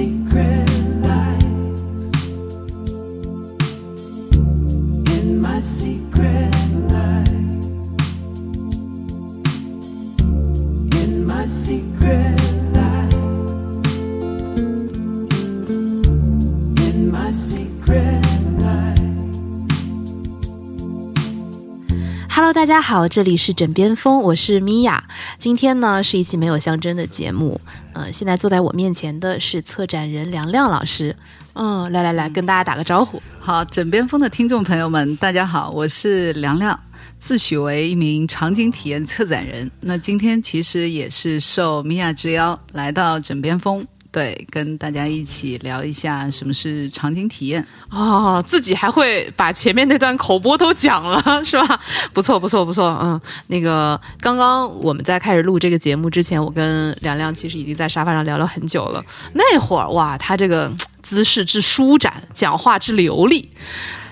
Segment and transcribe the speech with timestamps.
[0.00, 0.49] secret
[22.70, 25.02] 家好，这里是枕边风，我是米娅。
[25.40, 27.60] 今天呢是一期没有象征的节目。
[27.94, 31.16] 呃，现在坐在我面前的是策展人梁亮老师。
[31.54, 33.20] 嗯，来来来，跟大家打个招呼。
[33.40, 36.78] 好，枕边风的听众朋友们，大家好，我是梁亮，
[37.18, 39.68] 自诩为一名场景体验策展人。
[39.80, 47.64] 那今天其实也是受米娅之邀来到枕边风，对，跟大家一起聊一下什么是场景体验。
[47.90, 51.80] 哦，自己还会把前面那段口播都讲了， 是吧？
[52.12, 52.98] 不错，不错，不错。
[53.00, 59.04] 嗯，那个刚刚我们在开始录这个节目之前，我跟梁亮其实已经在沙发上聊了很久了。
[59.34, 63.48] 那会儿哇，他这个姿势之舒展，讲话之流利。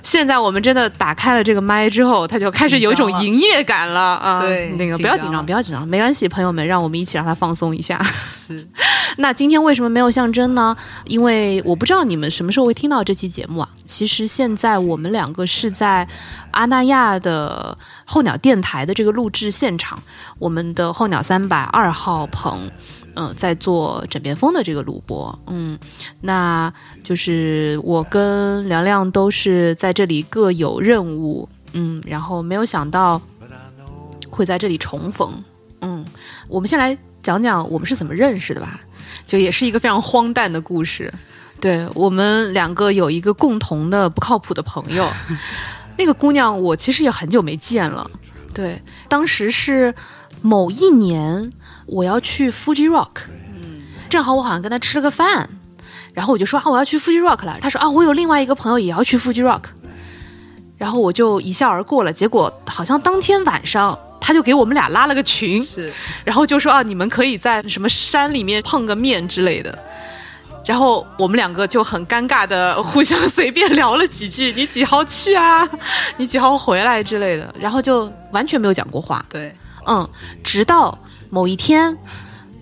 [0.03, 4.41] 现在我们真的打开了这个麦之后，他就开始有一种营业感了啊！
[4.41, 8.03] 对那个不要紧张，不要紧张，没关系，朋友们，让我们一起让他放松一下。
[8.03, 8.67] 是，
[9.19, 10.77] 那今天为什么没有象征呢？
[11.05, 13.69] 因为我不知道你们什么时候会听到这期节目啊。
[13.85, 16.07] 其实现在我们两个是在
[16.51, 20.03] 阿那亚的候鸟电台的这个录制现场，
[20.39, 22.71] 我们的候鸟三百二号棚。
[23.21, 25.77] 嗯，在做枕边风的这个录播，嗯，
[26.21, 33.21] 那就是我跟梁亮都是在这里各有任务，嗯，然后没有想到
[34.31, 35.43] 会在这里重逢，
[35.81, 36.07] 嗯，
[36.47, 38.79] 我们先来讲讲我们是怎么认识的吧，
[39.27, 41.13] 就也是一个非常荒诞的故事。
[41.61, 45.11] 对我们两个有一个共同的不靠谱的朋友，
[45.99, 48.09] 那个姑娘我其实也很久没见了。
[48.55, 49.93] 对，当时是
[50.41, 51.53] 某一年
[51.89, 53.23] 我要去 Fuji Rock，
[53.55, 55.49] 嗯，正好我好像跟他吃了个饭，
[56.15, 59.63] 然后我就说啊我要去 Fuji Rock 了，他说啊我有另外一个朋友也要去 Fuji Rock，
[60.77, 62.13] 然后我就一笑而过了。
[62.13, 63.99] 结果好像当天晚上。
[64.21, 65.91] 他就给我们俩拉了个群，是，
[66.23, 69.79] 然后就说啊，你们可以在什么山里面碰个面之类的。
[70.67, 75.67] 然后我们两个就很尴尬的互相随便聊了几句，你几号去啊？
[76.19, 79.25] 你几号回来之类的，然后就完全没有讲过话。
[79.31, 79.51] 对，
[79.87, 80.07] 嗯，
[80.45, 80.99] 直到
[81.31, 81.97] 某一天，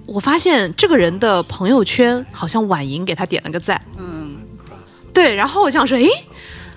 [0.07, 3.81] 我发现这个人的朋友圈好像婉莹给他点了个赞。
[3.99, 4.37] 嗯，
[5.13, 6.09] 对，然后我想说，诶，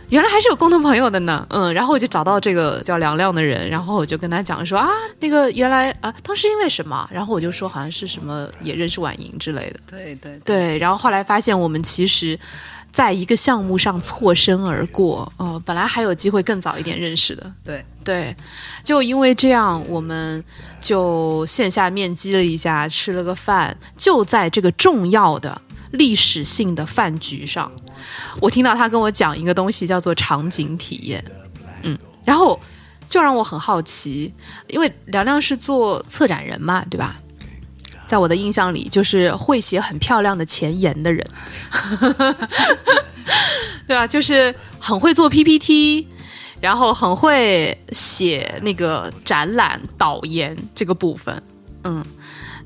[0.10, 1.46] 原来还是有共同朋友的呢。
[1.50, 4.90] 嗯，然后我就找到这个叫梁亮的人，然后我就跟他讲说啊，
[5.20, 7.08] 那个原来啊，当时因为什么？
[7.12, 9.80] 然后我就说好像是什么也认识婉莹之类的。
[9.90, 12.40] 对对对，然后后来发现我们其实
[12.92, 15.32] 在一个项目上错身而过。
[15.38, 17.52] 哦、本来还有机会更早一点认识的。
[17.64, 18.36] 对，对，
[18.84, 20.44] 就因为这样，我们
[20.82, 25.62] 就线下面基了一下，吃了个饭，就在这个重要的
[25.92, 27.72] 历史性的饭局上，
[28.42, 31.24] 我听到他跟我讲一个东西，叫做场景体验。
[31.84, 32.60] 嗯，然后
[33.08, 34.34] 就让我很好奇，
[34.68, 37.20] 因为梁亮是做策展人嘛，对吧？
[38.10, 41.24] 在我的印象里，就是会写很漂亮的前言的人，
[43.88, 44.08] 对吧？
[44.08, 46.08] 就是很会做 PPT，
[46.60, 51.44] 然后很会写那个展览导言这个部分，
[51.84, 52.04] 嗯，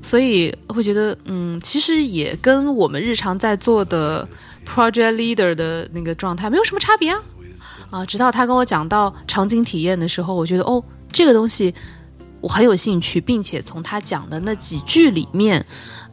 [0.00, 4.26] 所以会觉得，嗯，其实也跟我们日常在做的
[4.66, 7.20] project leader 的那个状态没有什么差别啊。
[7.90, 11.74] 啊，直到他跟我讲到场景体验的时候，我觉得哦，这个东西
[12.44, 15.64] 我很有兴趣，并且从他讲的那几句里面，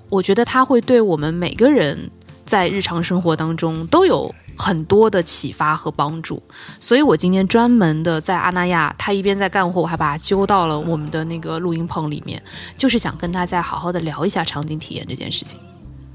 [0.08, 2.10] 我觉得他会对我们每个人
[2.46, 6.42] 在日常生活当中都有很多的启发和帮助。
[6.80, 12.42] 所以我今天专门的在阿那亚，他一边在干活，我还把他揪到了我们的那个录音棚里面，
[12.78, 15.60] 就是想跟他再好好的聊一下场景体验这件事情。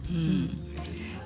[0.08, 0.48] 嗯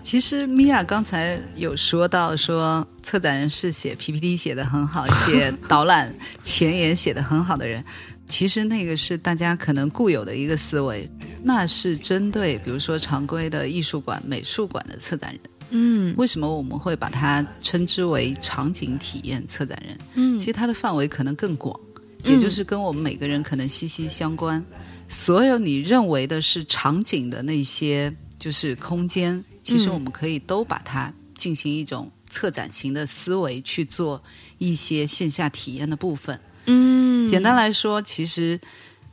[0.03, 6.13] 其实米娅刚才有说到说，策展人是写 PPT 写的很好， 写导览
[6.43, 7.85] 前言写的很好的人。
[8.31, 11.07] 其实那个是大家可能固有的一个思维，
[11.43, 15.41] 那是针对比如说常规的艺术馆、美术馆的策展人。
[15.73, 19.99] 嗯为什么我们会把它称之为场景体验策展人？
[20.15, 21.79] 嗯其实它的范围可能更广，
[22.25, 24.65] 嗯也就是跟我们每个人可能息息相关。
[25.09, 34.23] 所有你认为的是场景的那些就是空间，其实嗯我们可以都把它进行一种策展型的思维去做
[34.59, 36.39] 一些线下体验的部分。
[36.71, 38.61] 嗯简单来说，其实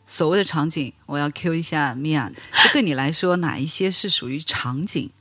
[0.06, 5.12] 所谓的场景，我要 Q 一下米娅，就对你来说，哪一些是属于场景？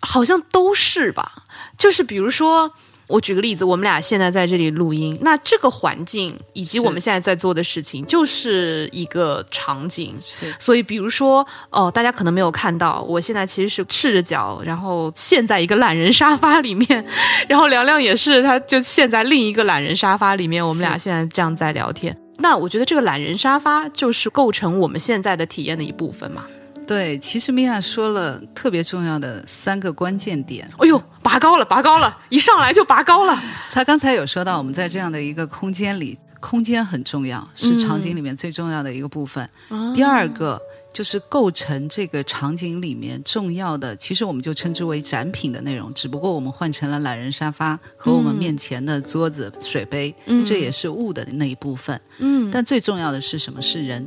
[0.00, 1.46] 好像都是吧。
[1.78, 2.74] 就是比如说，
[3.08, 10.16] 我举个例子，我们俩现在在这里录音，那这个环境以及我们现在在做的事情，就是一个场景。
[10.20, 17.04] 是所以，比如说，哦，大家可能没有看到，我现在其实是赤着脚，然后陷在一个懒人沙发里面，
[17.48, 22.16] 然后凉凉也是，他就陷在另一个懒人沙发里面，我们俩现在这样在聊天。
[22.38, 26.44] 那我觉得这个懒人沙发就是构成我们现在的体验的一部分嘛。
[26.92, 27.18] 对。
[27.18, 30.68] 其实米娅说了特别重要的三个关键点。
[30.78, 33.42] 哎呦，拔高了，拔高了，一上来就拔高了。
[33.70, 39.48] 他刚才有说到，我们在这样的一个空间里，空间很重要，是场景里面最重要的一个部分。
[39.94, 40.60] 第二个
[40.92, 50.14] 就是构成这个场景里面重要的，其实我们就称之为展品的内容，只不过我们换成了懒人沙发和我们面前的桌子、水杯，
[50.44, 51.98] 这也是物的那一部分。
[52.18, 53.62] 嗯，但最重要的是什么？
[53.62, 54.06] 是人。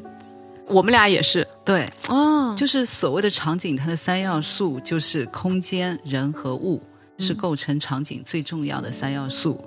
[0.68, 1.48] 我们俩也是。
[1.64, 6.82] 对，哦，就是所谓的场景，它的三要素就是空间、人和物，
[7.20, 9.64] 是构成场景最重要的三要素。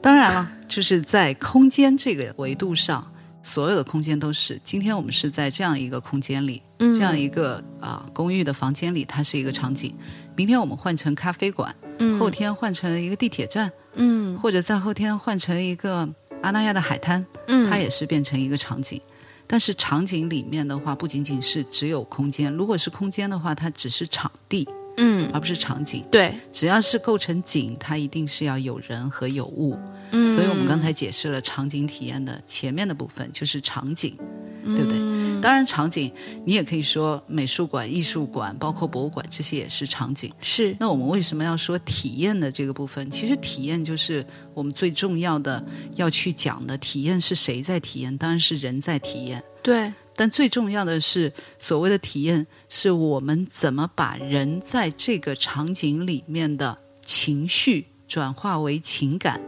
[0.00, 3.04] 当然了，就是在空间这个维度上，
[3.42, 4.60] 所有的空间都是。
[4.62, 9.94] 今天我们是在这样一个空间里，嗯这样一个啊、公寓的房间里，它是一个场景。
[10.36, 16.08] 明天我们换成咖啡馆，嗯后天换成一个地铁站，嗯或者在后天换成一个
[16.42, 19.00] 阿那亚的海滩，嗯，它也是变成一个场景。
[19.50, 24.68] 但是场景里面的话，不仅仅是只有空间，如果是空间的话，它只是场地，
[24.98, 26.04] 嗯而不是场景。
[26.10, 29.78] 对，只要是构成景，它一定是要有人和有物。
[30.10, 34.16] 嗯所以我们刚才解释了场景体验的前面的部分就是场景，
[34.64, 34.98] 对不对？
[34.98, 36.12] 嗯当然，场景
[36.44, 40.32] 你也可以说美术馆、艺术馆，包括博物馆，这些也是场景。
[40.42, 43.08] 是那我们为什么要说体验的这个部分？
[43.08, 46.76] 其实体验就是我们最重要的要去讲的。
[46.78, 48.18] 体验是谁在体验？
[48.18, 49.40] 当然是人在体验。
[49.62, 59.40] 对，但最重要的是，所谓的体验，是我们怎么把人在这个场景里面的情绪转化为情感。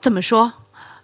[0.00, 0.52] 怎么说？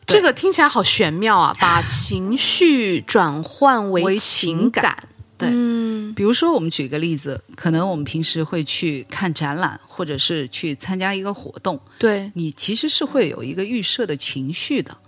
[0.04, 1.56] 这个听起来好玄妙啊！
[1.60, 5.08] 把 情绪转换为为情情感感，
[5.38, 14.98] 对嗯比如说，我们举个例子，可能我们平时会去看展览，或者是去参加一个活动，对，你其实是会有一个预设的情绪的。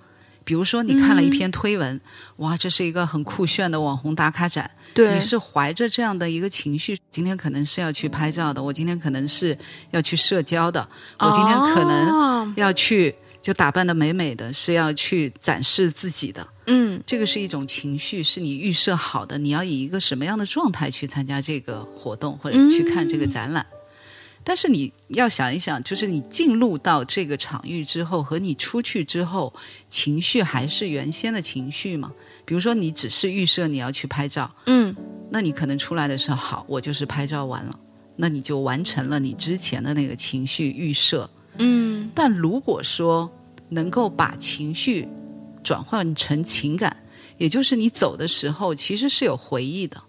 [0.44, 2.00] 比如说，你看了一篇推文，
[2.36, 9.56] 哇，这是一个很酷炫的网红打卡展，对，你是怀着这样的一个情绪，今天可能是要去拍照的，我今天可能是
[9.90, 10.86] 要去社交的，
[11.18, 12.52] 我今天可能哦。
[12.56, 16.46] 要去就打扮的美美的，是要去展示自己的。
[16.66, 17.02] 嗯。
[17.06, 23.64] 这个是一种情绪，是你预设好的，你要以一个什么样的状态去参加这个活动或者去看这个展览。
[24.44, 29.52] 但是你要想一想，就是你进入到这个场域之后，和你出去之后，
[29.88, 32.12] 情绪还是原先的情绪吗？
[32.44, 34.94] 比如说，你只是预设你要去拍照，嗯
[35.30, 37.78] 那你可能出来的时候，好，我就是拍照完了，
[38.16, 41.28] 那你就完成了你之前的那个情绪预设。
[41.56, 43.32] 嗯但如果说
[43.70, 45.08] 能够把情绪
[45.62, 46.94] 转换成情感，
[47.38, 50.00] 也就是你走的时候其实是有回忆的，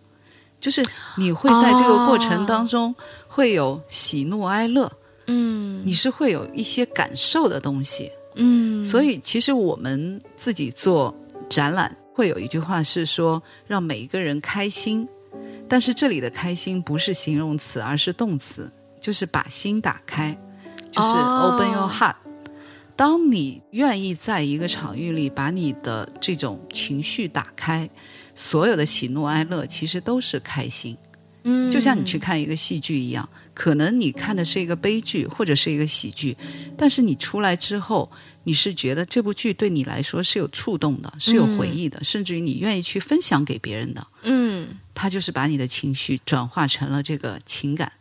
[0.59, 0.85] 就是
[1.17, 2.93] 你会在这个过程当中
[3.35, 4.89] 会有喜怒哀乐，
[5.27, 8.09] 嗯你是会有一些感受的东西。
[8.35, 11.13] 嗯，所以其实我们自己做
[11.49, 15.05] 展览会有一句话是说让每一个人开心，
[15.67, 18.71] 但是这里的开心不是形容词，而是动词，
[19.01, 20.37] 就是把心打开，
[20.89, 22.15] 就是 open your heart。
[22.95, 27.89] 当你愿意在一个场域里把你的这种情绪打开，
[28.33, 30.97] 所有的喜怒哀乐其实都是开心。
[31.45, 36.35] 嗯就像你去看一个戏剧一样，可能你看的是一个悲剧或者是一个喜剧，
[36.77, 38.11] 但是你出来之后，
[38.43, 44.05] 你是觉得这部剧对你来说是有触动的，是有回忆的，甚至于你愿意去分享给别人的。
[44.23, 47.91] 嗯，它就是把你的情绪转化成了这个情感。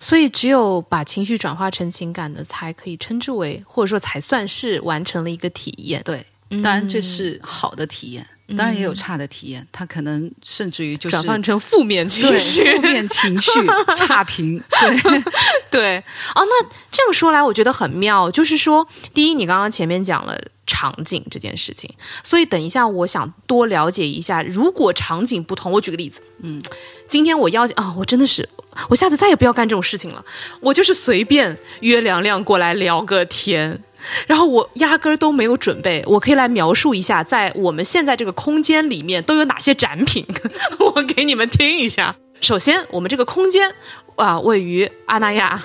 [0.00, 6.02] 所以只有把情绪转化成情感的，才可以称之为，或者说才算是完成了一个体验。
[6.04, 6.24] 对，
[6.62, 8.26] 当然这是好的体验，
[8.56, 13.50] 当然也有差的体验，它可能甚至于就是转换成负面情绪，负面情绪
[13.94, 14.58] 差评。
[14.80, 15.22] 对，
[15.70, 18.30] 对，哦，那这样说来，我觉得很妙。
[18.30, 21.90] 就是说，第一，你刚刚前面讲了场景这件事情，
[22.24, 26.62] 所以等一下，我想多了解一下，如果场景不同，我举个例子，嗯，
[27.06, 28.48] 今天我邀请啊、我真的是，
[28.88, 30.24] 我下次再也不要干这种事情了，
[30.60, 33.82] 我就是随便约凉凉过来聊个天。
[34.26, 40.24] 然后我压根儿都没有准备，我可以来描述一下，在我们现在这个空间里面都有哪些展品，
[40.78, 42.14] 我给你们听一下。
[42.40, 43.74] 首先，我们这个空间
[44.16, 45.62] 啊、位于阿那亚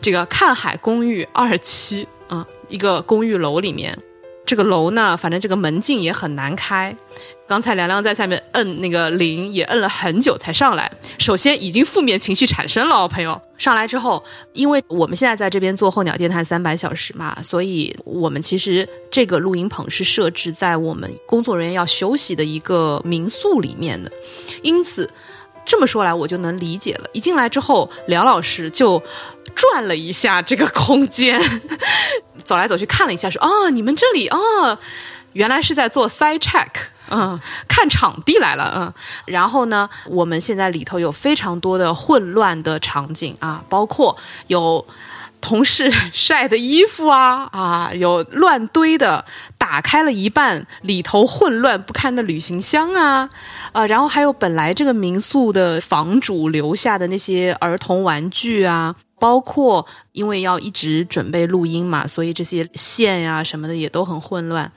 [0.00, 3.96] 这个看海公寓二期啊、一个公寓楼里面。
[4.44, 6.94] 这个楼呢，反正这个门禁也很难开。
[7.48, 10.90] 刚才凉凉在下面摁那个铃，也摁了很久才上来。
[11.18, 13.40] 首先已经负面情绪产生了，朋友。
[13.56, 14.22] 上来之后，
[14.52, 24.10] 因为我们现在在这边做候鸟电台三百小时嘛，所以我们其实这个录音棚是设置在我们工作人员要休息的一个民宿里面的，
[24.62, 25.10] 因此。
[25.68, 27.10] 这么说来，我就能理解了。
[27.12, 29.02] 一进来之后，梁老师就
[29.52, 31.42] 转了一下这个空间，
[32.44, 34.78] 走来走去看了一下，说：“哦，你们这里哦，
[35.36, 36.66] 原来是在做 side check，
[37.10, 37.38] 嗯，
[37.68, 38.92] 看场地来了，嗯。
[39.26, 44.16] 然后呢，我们现在里头有非常多的混乱的场景啊，包括
[44.46, 44.84] 有。”
[45.38, 49.24] 同事晒的衣服啊啊，有乱堆的，
[49.56, 53.28] 打开了一半，里头混乱不堪的旅行箱啊
[53.70, 64.72] 啊，然后还有本来这个民宿的房主留下的那些儿童玩具啊，包括因为要一直准备录音嘛，所以这些线呀什么的也都很混乱。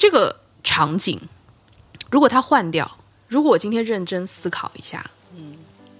[0.00, 1.20] 这个场景，
[2.10, 2.90] 如果他换掉，
[3.28, 5.56] 如果我今天认真思考一下，嗯，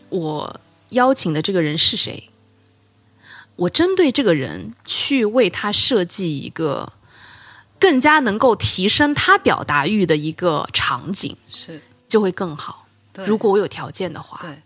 [0.08, 2.30] 我邀请的这个人是谁？
[3.56, 6.94] 我针对这个人去为他设计一个
[7.78, 12.86] 更加能够提升他表达欲的一个场景，是就会更好。
[13.26, 14.62] 如果我有条件的话，对。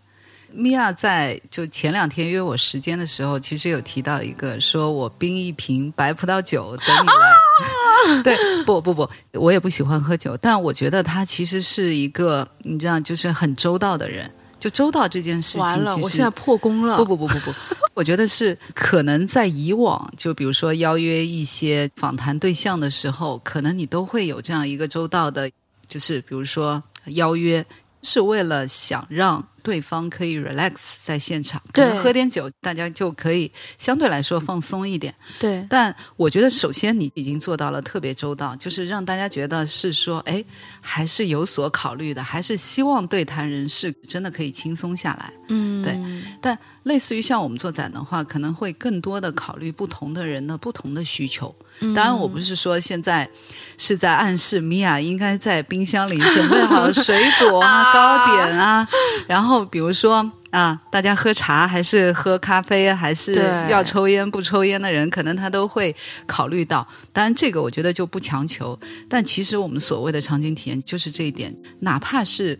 [0.49, 7.15] 米娅在就前两天约我时间的时候，其实有提到一个，说我冰一瓶白葡萄酒等你来。
[8.23, 8.35] 对，
[8.65, 14.29] 不不不，我也不喜欢喝酒，但我觉得他其实是一个你知道，就是很周到的人。
[14.57, 16.97] 就周到这件事情，完了，我现在破功了。
[16.97, 17.53] 不不不不不，
[17.93, 25.51] 我觉得是可能在以往，就比如说邀约一些访谈对象的时候，可能你都会有这样一个周到的，
[25.87, 27.63] 就是比如说邀约
[28.01, 29.45] 是为了想让。
[29.65, 35.11] 对方可以 relax 在现场，可能喝点酒，大家就可以相对来说放松一点。
[35.39, 40.45] 对，但我觉得首先你已经做到了特别周到，就是让大家觉得是说，哎，
[40.79, 45.33] 还是有所考虑的，还是希望对谈人士真的可以轻松下来。
[45.49, 45.99] 嗯，对。
[46.39, 51.55] 但类似于像我们做展的话，可能会更多的考虑不同的人的不同的需求。
[51.79, 53.29] 当然，我不是说现在
[53.77, 58.87] 是在暗示米娅应该在冰箱里准备好水果 啊、糕点啊，
[59.27, 59.65] 然后。
[59.75, 63.33] 比如说啊，大家喝茶还是喝咖啡，还是
[63.69, 65.93] 要抽烟不抽烟的人，可能他都会
[66.25, 66.87] 考虑到。
[67.11, 68.79] 当然，这个我觉得就不强求。
[69.09, 72.57] 但其实我们所谓的场景体验就是这一点，哪怕是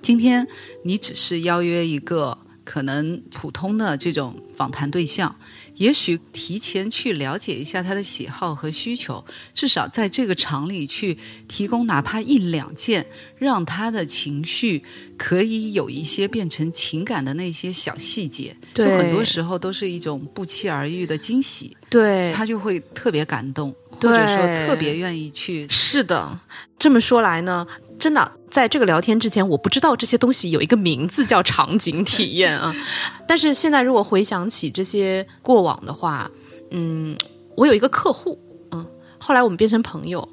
[0.00, 0.46] 今天
[0.84, 5.34] 你只是邀约一个可能普通的这种访谈对象。
[5.76, 11.16] 也许提前去了解一下他的喜好和需求，至少在这个场里去
[11.48, 13.04] 提供哪怕一两件，
[13.36, 14.82] 让他的情绪
[15.16, 21.76] 可以有一些变成情感的那些小细节，就很多时候都是一种不期而遇的惊喜。
[21.90, 25.66] 对，他就会特别感动，或者说特别愿意去。
[25.68, 26.40] 是的，
[26.78, 27.64] 这么说来呢，
[28.04, 28.32] 真的。
[28.50, 32.70] 在这个聊天之前，我不知道这些东西有一个名字叫场景体验啊。
[33.26, 36.30] 但是现在如果回想起这些过往的话，
[36.70, 37.16] 嗯，
[37.56, 38.38] 我有一个客户，
[38.72, 38.86] 嗯，
[39.18, 40.28] 后来我们变成朋友，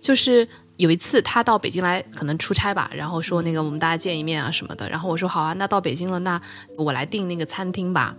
[0.00, 4.88] 就是有一次他到北京来，可能出差吧，然后说那个我们大家见一面啊什么的。
[4.88, 6.40] 然后我说好啊，那到北京了，那
[6.78, 8.14] 我来订那个餐厅吧。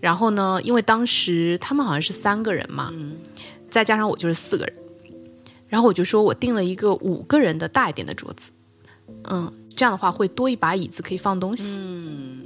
[0.00, 3.18] 然后呢，因为当时他们好像是三个人嘛，嗯
[3.68, 4.74] 再加上我就是四个人，
[5.68, 8.50] 然后我就说我订了一个五个人的大一点的桌子。
[9.30, 11.80] 嗯，这样的话会多一把椅子可以放东西。
[11.82, 12.40] 嗯，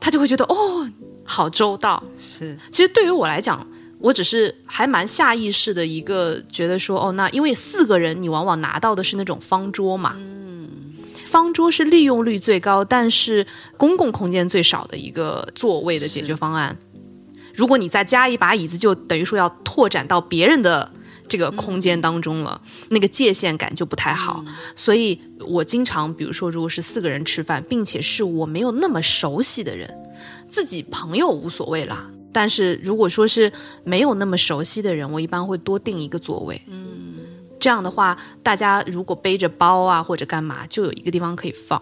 [0.00, 0.88] 他就会觉得哦，
[1.24, 2.02] 好周到。
[2.18, 3.66] 是，其实对于我来讲，
[3.98, 10.14] 我只是还蛮下意识的一个觉得说，哦，那因为四个人，你往往拿到的是那种方桌嘛。
[10.16, 10.68] 嗯，
[11.24, 16.76] 方桌是利用率最高，但是公共空间最少的一个座位的解决方案。
[17.54, 20.90] 如果你再加一把椅子，就等于说要拓展到别人的。
[21.26, 24.44] 这个空间当中了，那个界限感就不太好，
[24.76, 29.92] 所以我经常，比如说，如果是四个人吃饭，并且是我没有那么熟悉的人，
[30.48, 32.10] 自己朋友无所谓啦。
[32.32, 33.50] 但是如果说是
[33.84, 36.60] 没有那么熟悉的人，我一般会多订一个座位。
[36.66, 37.14] 嗯，
[37.60, 41.80] 这样的话，大家如果背着包啊或者干嘛，就有一个地方可以放。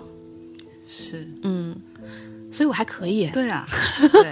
[0.87, 1.75] 是，嗯，
[2.50, 3.26] 所以我还可以。
[3.28, 3.66] 对啊，
[4.12, 4.30] 对。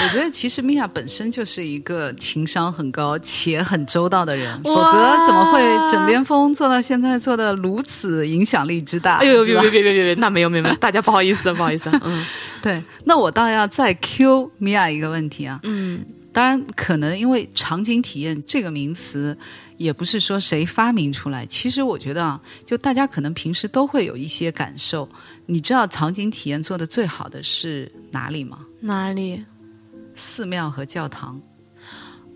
[0.00, 9.16] 我觉得其实米娅本身就是一个情商很高且很周到的人，否则怎么会枕边风做到现在做的如此影响力之大？
[9.16, 11.90] 哎呦，别别别别别别，那没有没有没有，大家不好意思不好意思。
[12.02, 12.26] 嗯，
[12.62, 15.60] 对，那我倒要再 Q 米娅一个问题啊。
[15.62, 19.36] 嗯，当然可能因为场景体验这个名词
[19.76, 25.08] 也不是说谁发明出来，其实我觉得啊，就大家可能平时都会有一些感受。
[25.46, 28.66] 你知道场景体验做的最好的是哪里吗？
[28.80, 29.44] 哪里？
[30.14, 31.40] 寺庙和教堂，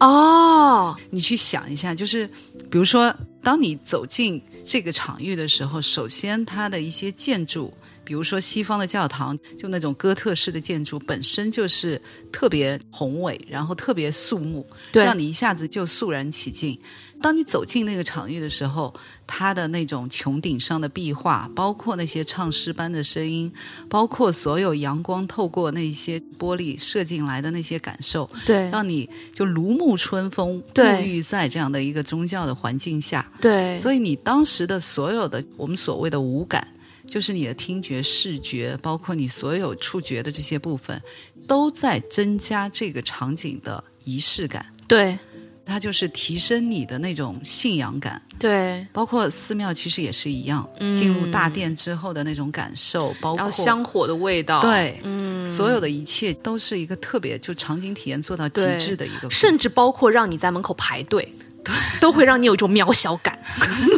[0.00, 2.26] 哦，你去想一下，就是
[2.70, 7.72] 比如说当你走进这个场域的时候，首先它的一些建筑，
[8.04, 12.00] 比如说西方的教堂，就那种哥特式的建筑，本身就是
[12.32, 16.78] 特别宏伟，然后特别肃穆，让你一下子就肃然起敬。
[17.20, 18.94] 当你走进那个场域的时候，
[19.26, 23.52] 它的那种穹顶上的壁画，包括那些唱诗般的声音，
[23.88, 33.28] 包括所有阳光透过那些玻璃射进来的那些感受，对让你就如沐春风，沐浴在这样的一个宗教的环境下。
[33.40, 36.66] 对，所以你当时的所有的我们所谓的五感，
[37.06, 41.00] 就是你的听觉、视觉，包括你所有触觉的这些部分，
[41.48, 44.64] 都在增加这个场景的仪式感。
[44.86, 45.18] 对
[45.66, 50.94] 它就是提升你的那种信仰感，对，包括寺庙其实也是一样，嗯。
[50.94, 61.30] 进入大殿之后的那种感受，包括香火的味道，对，嗯，所有的一切都是一个特别就场景体验做到极致的一个，甚至包括让你在门口排队，
[61.62, 63.38] 对都会让你有一种渺小感。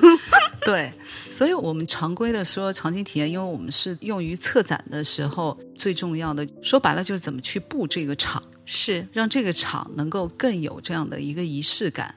[0.64, 0.90] 对，
[1.30, 12.14] 所以我们常规的说场景体验，因为我们是用于策展的时候最重要的，说白了就是怎么去布这个场，是，让这个场能够更有这样的一个仪式感，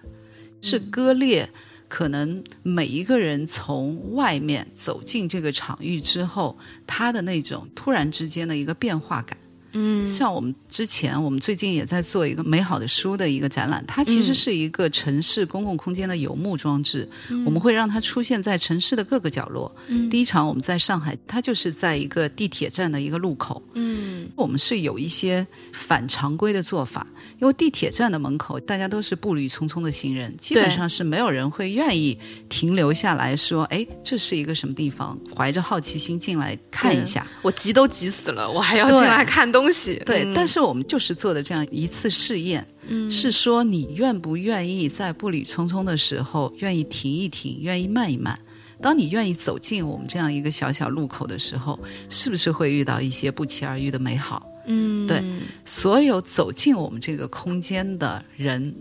[0.61, 1.49] 是割裂。
[1.87, 9.37] 可能每一个人从外面走进这个场域之后，他的那种突然之间的一个变化感。
[9.73, 17.07] 嗯，像我们之前，我们最近也在做一个美好的书的一个展览，它其实是一个城市公共空间的游牧装置，
[17.45, 19.73] 我们会让它出现在城市的各个角落。
[19.87, 23.61] 嗯第一场我们在上海，它就是在一个地铁站的一个路口。
[23.73, 27.07] 嗯，我们是有一些反常规的做法，
[27.39, 32.17] 因为地铁站的门口大家都是步履匆匆的行人，基本上是没有人会愿意
[32.49, 37.25] 停留下来说：“哎，这是一个什么地方？”怀着好奇心进来看一下。
[37.41, 40.01] 我急都急死了，我还要进来看东西。
[40.05, 42.65] 对，嗯但是我们就是做的这样一次试验，
[43.09, 48.37] 是说你愿不愿意在步履匆匆的时候，愿意停一停，愿意慢一慢。
[48.81, 54.47] 当你愿意走进我们这样一个小小路口的时候，是不是会遇到一些不期而遇的美好？
[54.65, 55.23] 嗯，对
[55.65, 58.73] 所有走进我们这个空间的人，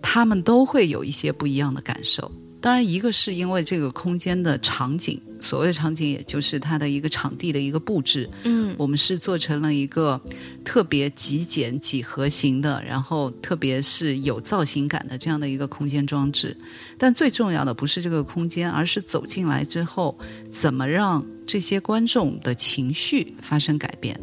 [0.00, 2.30] 他们都会有一些不一样的感受。
[2.66, 10.20] 当然，一个是因为这个空间的场景，所谓的场景，也就是它的一个场地的一个布置，嗯，我们是做成了一个
[10.64, 16.56] 特别极简几何型的，然后特别是有造型感的这样的一个空间装置。
[16.98, 20.18] 但最重要的不是这个空间，而是走进来之后，
[20.50, 24.20] 怎么让这些观众的情绪发生改变。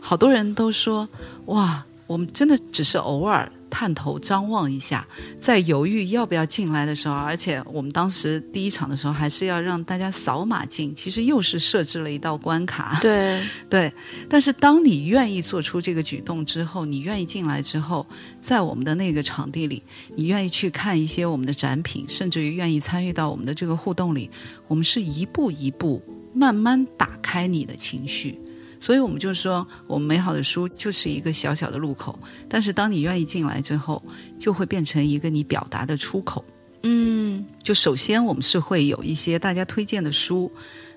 [0.00, 1.06] 好多人都说，
[1.44, 5.06] 哇，我们真的只是偶尔探头张望一下，
[5.38, 12.98] 在犹豫要不要进来的时候，而且我们当时第一场的时候还是要让大家扫码进，其实又是设置了一道关卡。
[13.00, 13.92] 对， 对，
[14.28, 18.06] 但是当你愿意做出这个举动之后，你愿意进来之后，
[18.40, 19.82] 在我们的那个场地里，
[20.16, 24.30] 你愿意去看一些我们的展品，甚至于愿意参与到我们的这个互动里，
[24.66, 26.02] 我们是一步一步
[26.34, 28.38] 慢慢打开你的情绪。
[28.80, 34.02] 所以我们就说，我们美好的书就是一个小小的路口，但是当你愿意进来之后，
[34.38, 36.44] 就会变成一个你表达的出口。
[36.84, 40.50] 嗯就首先我们是会有一些大家推荐的书，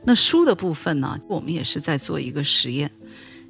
[0.05, 2.89] 那书的部分呢，我们也是在做一个实验，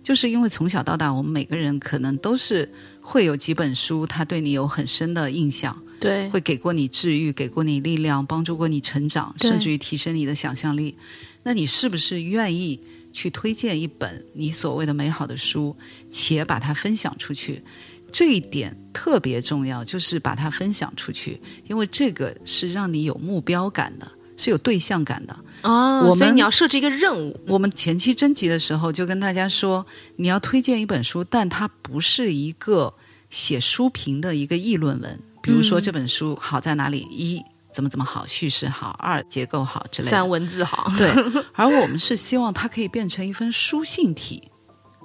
[0.02, 10.96] 就是因为从小到大，我们每个人可能都是会有几本书，它对你有很深的印象，对，会给过你治愈，给过你力量，帮助过你成长，甚至于提升你的想象力。
[11.44, 12.80] 那你是不是愿意
[13.12, 15.76] 去推荐一本你所谓的美好的书，
[16.10, 17.64] 且把它分享出去？
[18.12, 25.34] 这一点特别重要，就是把它分享出去，因为这个是让你有目标感的，是有对象感的。
[25.62, 27.40] 哦，我们所以你要设置一个任务。
[27.48, 29.86] 我们前期征集的时候就跟大家说，
[30.18, 32.94] 你要推荐一本书，但它不是一个
[33.30, 35.20] 写书评的一个议论文。
[35.42, 37.42] 比如说嗯这本书好在哪里，一
[37.74, 40.26] 怎么怎么好，叙事好，二结构好之类三的。
[40.28, 41.10] 文字好，对，
[41.54, 44.44] 而我们是希望它可以变成一份书信体，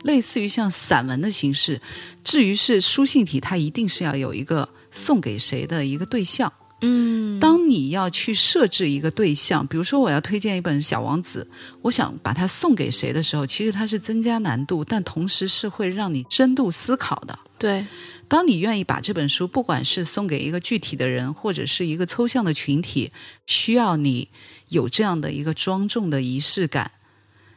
[0.04, 1.80] 类似于像散文的形式。
[2.24, 6.52] 至于是书信体，它一定是要有一个送给谁的一个对象。
[6.82, 11.48] 嗯，当你要去设置一个对象，比如说我要推荐一本《小王子》，
[11.80, 17.38] 我想把它送给谁的时候，其实它是增加难度，但同时是会让你深度思考的。
[17.58, 17.86] 对，
[18.28, 23.12] 当你愿意把这本书，不管是送给一个具体的人，或者是一个抽象的群体，
[23.46, 24.28] 需要你
[24.68, 26.90] 有这样的一个庄重的仪式感，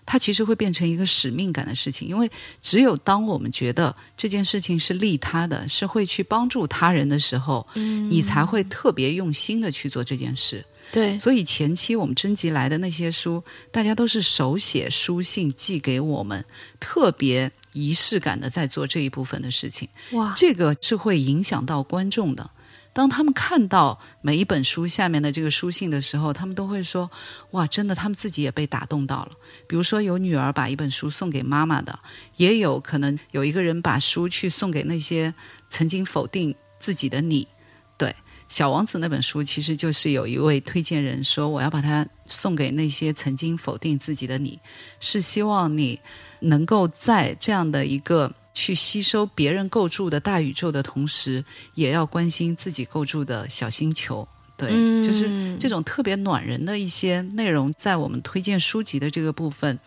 [0.05, 2.07] 它其实会变成一个使命感的事情。
[2.07, 2.29] 因为
[2.61, 10.65] 只有当我们觉得这件事情是利他的，是会去帮助他人的时候，你才会特别用心的去做这件事。
[10.91, 16.43] 对，所以前期我们征集来的那些书，大家都是手写书信寄给我们，
[16.79, 19.87] 特别仪式感的在做这一部分的事情。
[20.11, 22.49] 哇，这个是会影响到观众的。
[22.91, 27.09] 当他们看到每一本书下面的这个书信的时候，他们都会说
[27.51, 29.31] ：“哇，真的，他们自己也被打动到了。”
[29.69, 31.97] 比如说，有女儿把一本书送给妈妈的，
[32.37, 35.33] 也有可能有一个人把书去送给那些
[35.69, 37.47] 曾经否定自己的你。
[37.95, 38.09] 对，
[38.49, 44.59] 《小王子》那本书其实就是有一位推荐人说：“我要把它送给那些曾经否定自己的你，
[44.99, 46.01] 是希望你
[46.41, 54.27] 能够在这样的一个。”去吸收别人构筑的大宇宙的同时，也要关心自己构筑的小星球。
[54.57, 54.69] 对，
[55.01, 59.79] 就是这种特别暖人的一些内容，在我们推荐书籍的这个部分，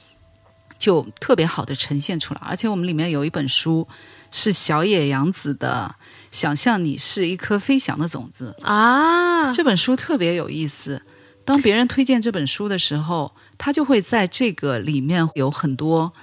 [0.79, 2.41] 就特别好的呈现出来。
[2.43, 3.87] 而且我们里面有一本书
[4.31, 5.95] 是小野洋子的
[6.31, 11.03] 《想象你是一颗飞翔的种子》啊，这本书特别有意思。
[11.45, 16.15] 当别人推荐这本书的时候，他就会在这个里面有很多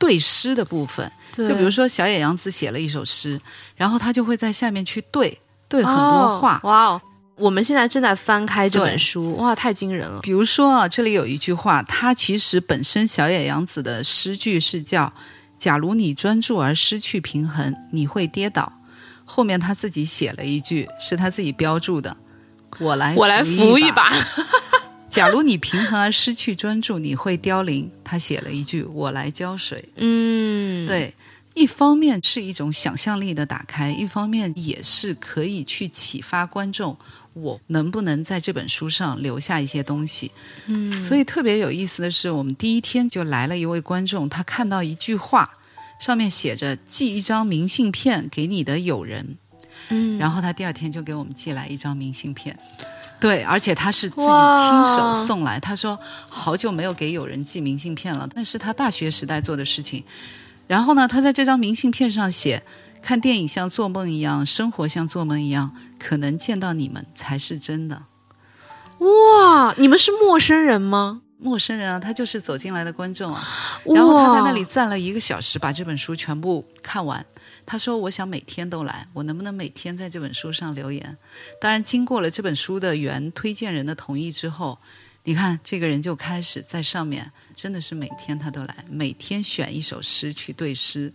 [0.00, 1.08] 对诗的部分。
[1.30, 3.40] 就比如说小野洋子写了一首诗，
[3.76, 6.60] 然后他就会在下面去对对很多话。
[6.64, 7.00] 哇哦！
[7.36, 10.20] 我们现在正在翻开这本书，哇，太惊人了。
[10.20, 15.12] 比如说啊，这里有一句话，它其实本身小野洋子的诗句是叫
[15.56, 18.72] “假如你专注而失去平衡，你会跌倒”。
[19.24, 22.14] 后面他自己写了一句，是他自己标注的
[22.80, 24.12] ：“我来， 我来扶一把。”
[25.10, 27.90] 假如你平衡而失去专注，你会凋零。
[28.04, 31.12] 他写了一句：“我来浇水。”嗯，对。
[31.54, 36.96] 一方面是一种想象力的打开，一方面也是可以去启发观众，
[37.34, 40.30] 我能不能在这本书上留下一些东西？
[40.66, 45.58] 嗯，所以特别有意思的是，我们第一天就来了一位观众，他看到一句话，
[46.00, 49.36] 上面写着“寄一张明信片给你的友人”，
[49.90, 52.56] 嗯，然后他第二天就给我们寄来一张明信片，
[53.20, 60.02] 对，而且他是自己亲手送来，他说好久没有给友人寄明信片了，那是他大学时代做的事情。
[60.66, 62.62] 然后呢，他在这张明信片上写
[63.02, 68.04] ：“看电影像做梦一样，生活像做梦一样，可能见到你们才是真的。”
[69.00, 71.22] 哇，你们是陌生人吗？
[71.38, 73.42] 陌生人啊，他就是走进来的观众啊。
[73.84, 77.24] 然后他在那里站了一个小时，把这本书全部看完。
[77.64, 81.16] 他说：“我想每天都来，我能不能每天在这本书上留言？”
[81.60, 84.78] 当然，经过了这本书的原推荐人的同意之后。
[85.24, 91.12] 你看，这个人就开始在上面，真的是每天他都来，每天选一首诗去对诗。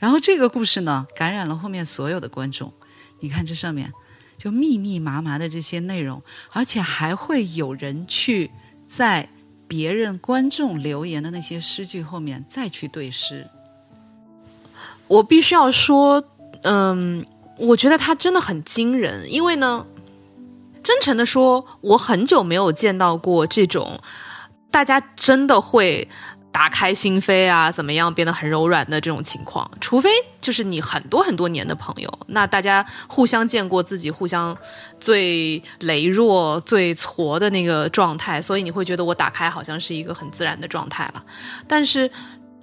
[0.00, 2.74] 然后这个故事呢，感染了后面所有的观众。
[3.20, 3.92] 你看这上面
[4.36, 8.50] 就密密麻麻的这些内容，而且还会有人去
[8.88, 9.30] 在
[9.68, 13.48] 别人观众留言的那些诗句后面再去对诗。
[15.10, 16.22] 我必须要说，
[16.62, 17.26] 嗯，
[17.58, 19.84] 我觉得他真的很惊人，因为呢。
[20.82, 24.00] 真诚的说，我很久没有见到过这种
[24.70, 26.08] 大家真的会
[26.50, 29.70] 打开心扉啊，怎么样变得很柔软的这种情况。
[29.78, 30.08] 除非
[30.40, 34.56] 就是你很多很多年的朋友，那大家互相见过自己互相
[34.98, 41.22] 最羸弱、最挫的那个状态，所以你会觉得我打开好像是一个很自然的状态了。
[41.68, 42.10] 但是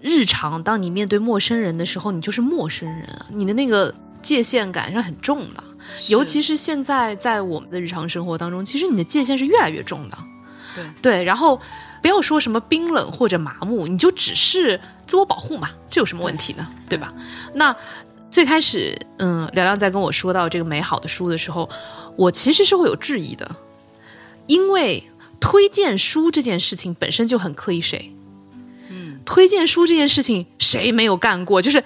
[0.02, 5.64] 日常当你面对陌生人的时候，你就是陌生人啊，你的那个界限感是很重的。
[6.10, 10.18] 尤其是现在在我们的日常生活当中，其实你的界限是越来越重的。
[10.76, 11.60] 对对，然后
[12.02, 16.68] 不要说什么冰冷或者麻木，你就只是自我保护嘛，这有什么问题呢？
[16.88, 17.14] 对吧？
[17.56, 17.76] 那
[18.30, 21.68] 最开始，嗯，聊聊在跟我说到这个美好的书的时候，
[22.16, 23.56] 我其实是会有质疑的，
[24.46, 25.04] 因为
[25.40, 28.12] 推荐书这件事情本身就很 cliche。
[29.28, 31.62] 推荐书这件事情谁没有干过？
[31.62, 31.84] 就是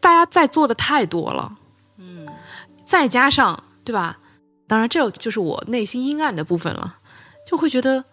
[0.00, 1.58] 大家在做的太多了。
[1.98, 2.26] 嗯
[2.84, 4.18] 再加上，对吧？
[4.66, 6.96] 当然，这就是我内心阴暗的部分了，
[7.46, 8.06] 就会觉得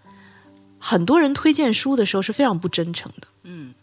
[0.78, 3.28] 很多人推荐书的时候是非常不真诚的。
[3.44, 3.74] 嗯，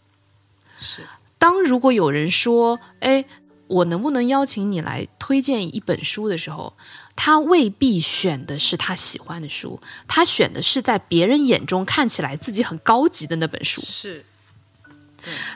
[0.79, 1.01] 是。
[1.39, 3.25] 当如果有人说：“哎，
[3.65, 6.77] 我能不能邀请你来推荐一本书？”的时候，
[7.15, 13.81] 他未必选的是他喜欢的书，他选的是在别人眼中看起来自己很高级的那本书。
[13.81, 14.23] 是。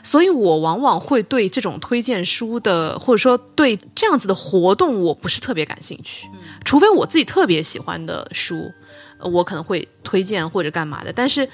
[0.02, 6.28] 所以，我往往会对这种推荐书的，或者说对这样子的活动，我不是特别感兴趣。
[6.64, 8.72] 除非我自己特别喜欢的书，
[9.20, 11.12] 我可能会推荐或者干嘛的。
[11.12, 11.48] 但是，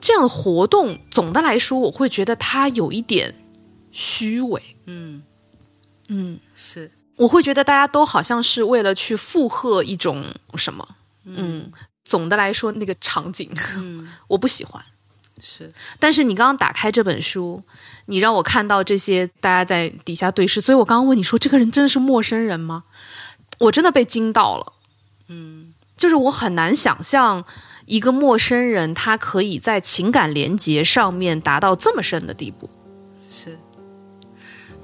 [0.00, 3.34] 这样的活动总的来说，我会觉得它有一点
[3.92, 4.62] 虚伪。
[4.86, 5.22] 嗯
[6.08, 10.24] 嗯，是，我会觉得大家都好像是为了去附和一种
[10.56, 10.86] 什么。
[11.24, 11.72] 嗯，
[12.04, 14.84] 总的来说，那个场景，嗯， 我不喜欢。
[15.40, 17.62] 是，但是你刚刚打开这本书，
[18.06, 22.84] 你让我看到这些大家在底下对视，所以我刚刚问你说，这个人真的是陌生人吗？
[23.58, 24.72] 我真的被惊到了。
[25.28, 27.44] 嗯，就是我很难想象
[27.86, 32.70] 一个陌生人他可以在情感连接上面达到这么深的地步。
[33.28, 33.58] 是，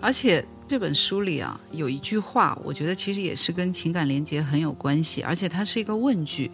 [0.01, 6.51] 而且这本书里啊，有一句话，我觉得其实也是跟情感连接很有关系，而且它是一个问句。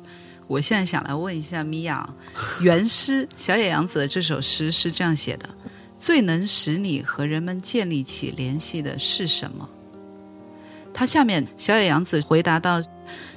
[0.46, 2.08] 我现在想来问一下米娅，
[2.60, 5.48] 原诗小野洋子的这首诗是这样写的
[5.98, 9.68] ：“最能使你和人们建立起联系的是什么？”
[10.94, 12.82] 他下面小野洋子回答道：“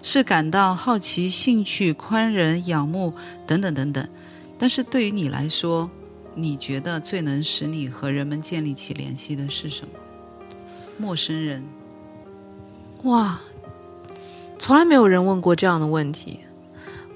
[0.03, 3.13] 是感到好奇、兴趣、宽仁、仰慕
[3.47, 4.07] 等等等等。”
[4.59, 5.89] 但是对于你来说，
[6.35, 9.93] 你觉得最能使你和人们建立起联系的是什么？
[10.97, 11.63] 陌生人。
[13.03, 13.39] 哇，
[14.59, 16.41] 从来没有人问过这样的问题。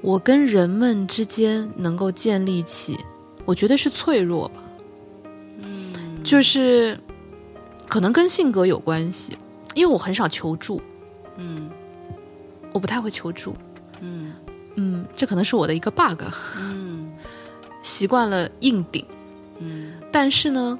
[0.03, 2.99] 我跟人们之间能够建立起，
[3.45, 4.61] 我觉得是脆弱吧。
[5.59, 6.99] 嗯，就是
[7.87, 9.37] 可能跟性格有关系，
[9.73, 10.81] 因为我很少求助。
[11.37, 11.69] 嗯，
[12.73, 13.55] 我不太会求助。
[14.01, 14.33] 嗯
[14.75, 16.21] 嗯，这可能是我的一个 bug。
[16.57, 17.09] 嗯
[17.81, 19.05] 习惯了硬顶，
[19.59, 20.77] 嗯但是呢，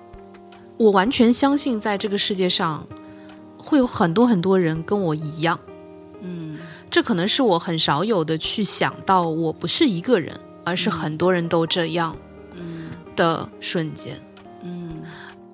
[0.78, 2.86] 我完全相信在这个世界上
[3.58, 5.58] 会有很多很多人跟我一样。
[6.22, 6.58] 嗯
[6.94, 10.32] 这可能是我很少有的去想到，我不是一个人，
[10.64, 12.16] 而是很多人都这样
[12.56, 14.16] 嗯的瞬间。
[14.62, 15.02] 嗯，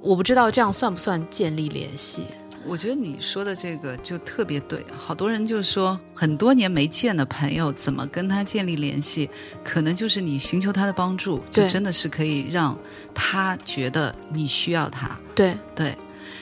[0.02, 2.24] 我不知道这样算不算建立联系？
[2.66, 4.86] 我觉得你说的这个就特别对。
[4.98, 9.30] 好多人就说，很多年没见的朋友怎么跟他建立联系？
[9.64, 12.78] 可能就是你寻求他的帮助，就真的是可以让
[13.14, 15.18] 他觉得你需要他。
[15.34, 15.96] 对，对，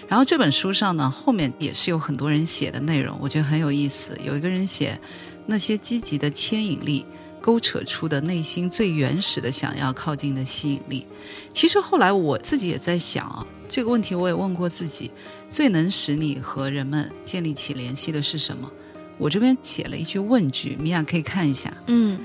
[0.08, 4.18] 然后这本书上呢，后面也是有很多人写的内容，我觉得很有意思。
[4.24, 4.98] 有一个人写
[5.46, 7.06] 那些积极的牵引力，
[7.42, 11.06] 勾扯出的内心最原始的想要靠近的吸引力。
[11.54, 15.12] 其实后来我自己也在想啊，这个问题我也问过自己：
[15.50, 18.72] 最能使你和人们建立起联系的是什么？
[19.18, 21.74] 我这边写了一句问句，米娅可以看一下。
[21.88, 22.20] 嗯，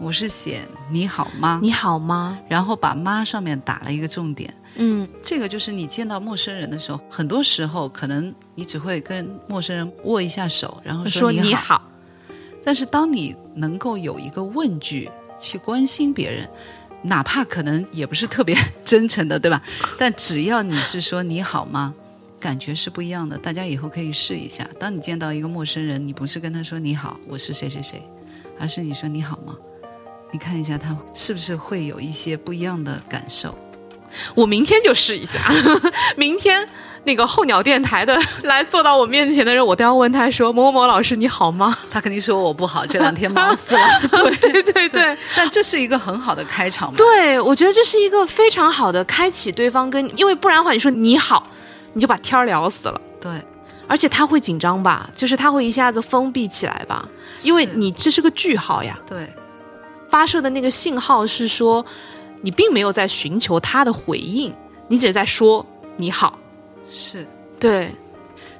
[0.00, 1.60] 我是写你好吗？
[1.62, 2.38] 你好吗？
[2.48, 4.52] 然后把妈上面打了一个重点。
[4.76, 11.82] 嗯这个就是你见到陌生人的时候，很多时候可能你只会跟陌生人握一下手，然后说你你好，
[12.64, 16.48] 但是当你能够有一个问句去关心别人，
[17.02, 19.62] 哪怕可能也不是特别真诚的，对吧？
[19.98, 21.94] 但只要你是说你好吗，
[22.38, 23.36] 感觉是不一样的。
[23.36, 24.66] 大家以后可以试一下。
[24.78, 28.00] 当你见到一个陌生人，你不是跟他说你好，我是谁谁谁，
[28.58, 29.56] 而是你说你好吗？
[30.32, 33.54] 你看一下他是不是会有一些不一样的感受。
[34.34, 35.38] 我明天就试一下。
[36.16, 36.68] 明天
[37.04, 44.00] 那个候鸟电台的来坐到我面前的人，我都要问他说：“某某某老师你好吗他肯定说我不好，这两天忙死了。？
[44.40, 45.16] ”对对对。
[45.36, 46.96] 但这是一个很好的开场吧？
[46.96, 51.46] 对，我觉得这是一个非常好的开启对方跟，因为不然的话，你说你好，
[51.92, 53.32] 你就把天儿聊死了，对
[53.86, 57.08] 而且他会紧张吧，就是他会一下子封闭起来吧，
[57.42, 59.28] 因为你这是个句号呀，对
[60.10, 61.84] 发射的那个信号是说，
[62.42, 64.52] 你并没有在寻求他的回应，
[64.88, 65.64] 你只是在说
[65.96, 66.38] 你好，
[66.88, 67.26] 是。
[67.58, 67.94] 对，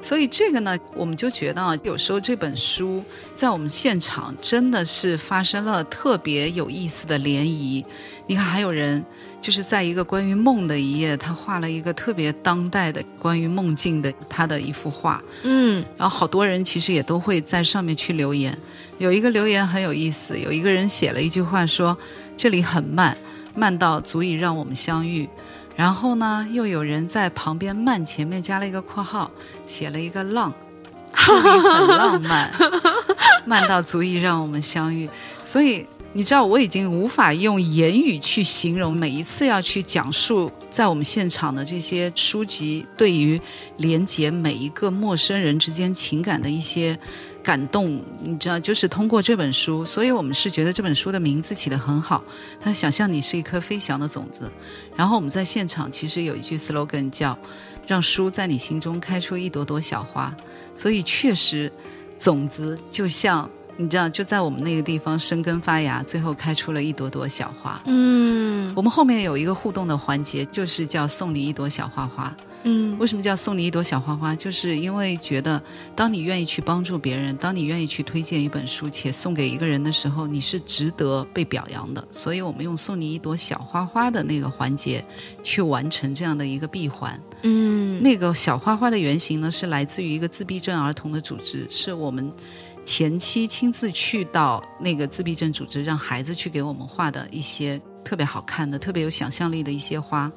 [0.01, 3.03] 所以这个呢，我们就觉得啊，有时候这本书
[3.35, 7.85] 在我们现场真的是发生了特别有意思的涟漪。
[8.27, 9.05] 你看，还有人
[9.41, 18.57] 就是在一个关于梦的一页，他画了一个特别当代的关于梦境的他的一幅画，嗯然后好多人其实也都会在上面去留言。
[18.99, 21.97] 有一个留言很有意思，有一个人写了一句话说
[22.37, 23.17] ：“这里很慢，
[23.55, 25.27] 慢到足以让我们相遇。”
[25.75, 29.31] 然后呢，又有人在旁边“慢”前面加了一个括号，
[29.67, 30.53] 写了一个“浪
[31.17, 32.53] ”，这里很浪漫，
[33.47, 35.09] 慢到足以让我们相遇。
[35.43, 43.41] 所以你知道，我已经无法用言语去形容每一次要去讲述 在我们现场的这些书籍对于
[43.77, 46.99] 连接每一个陌生人之间情感的一些
[47.45, 48.03] 感动。
[48.21, 52.25] 你知道，就是通过这本书，所以我们是觉得这本书的名字起得很好。
[52.61, 54.51] 它想象你是一颗飞翔的种子，
[54.97, 57.39] 然后我们在现场其实有一句 slogan 叫
[57.87, 60.35] “让书在你心中开出一朵朵小花”，
[60.75, 61.71] 所以确实，
[62.19, 63.49] 种子就像。
[63.81, 67.81] 你知道，就在我们那个地方生根发芽，最后开出了一朵朵小花。
[67.87, 72.37] 嗯我们后面有一个互动的环节，就是叫送你一朵小花花。
[72.63, 74.37] 嗯为什么叫送你一朵小花花？
[74.37, 75.61] 就是因为觉得，
[75.97, 82.07] 当你愿意去帮助别人，当你愿意去推荐一本书且送给一个人的时候，你是值得被表扬的。
[82.13, 85.03] 所以我们用送你一朵小花花的那个环节，
[85.43, 87.19] 去完成这样的一个闭环。
[87.43, 92.31] 嗯那个小花花的原型呢，是来自于一个自闭症儿童的组织，是我们
[92.91, 100.29] 前期亲自去到那个自闭症组织，让孩子去给我们画的一些特别好看的、特别有想象力的一些花。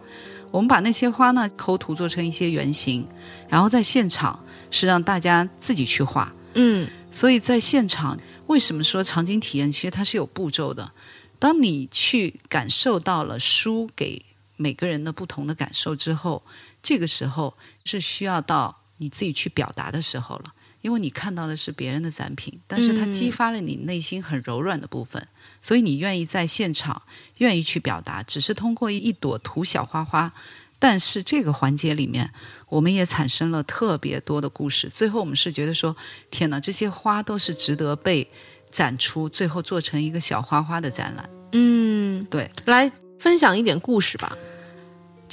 [0.51, 3.07] 我们把那些花呢抠图做成一些原型，
[3.49, 4.39] 然后在现场
[4.69, 6.31] 是让大家自己去画。
[6.53, 10.91] 嗯所以在现场，为什么说场景体验其实它是有步骤的？
[11.39, 14.23] 当你去感受到了书给
[14.57, 16.43] 每个人的不同的感受之后，
[16.83, 20.53] 这个时候是需要到你自己去表达的时候了。
[20.83, 25.25] 因为你看到的是别人的展品，但是它激发了你内心很柔软的部分，
[25.61, 27.03] 所以你愿意在现场
[27.37, 30.33] 愿意去表达，只是通过一朵土小花花。
[30.79, 32.33] 但是这个环节里面，
[32.67, 34.89] 我们也产生了特别多的故事。
[34.89, 35.95] 最后我们是觉得说，
[36.29, 38.29] 天哪，这些花都是值得被
[38.69, 41.29] 展出，最后做成一个小花花的展览。
[41.53, 44.37] 嗯，对，来分享一点故事吧。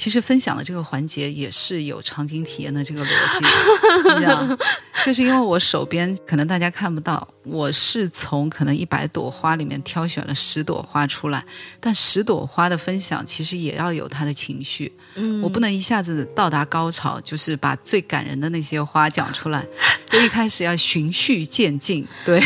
[0.01, 4.57] 其实分享的这个环节也是有场景体验的这个逻辑，你知道，
[5.05, 11.43] 就是因为我手边可能大家看不到，我是从可能一百朵花里面挑选了十朵花出来，
[11.79, 15.41] 但十朵花的分享其实也要有它的情绪，嗯。
[15.41, 19.65] 我不能一下子到达高潮，就是把最感人的那些花讲出来，
[20.07, 22.41] 就一开始要循序渐进，对，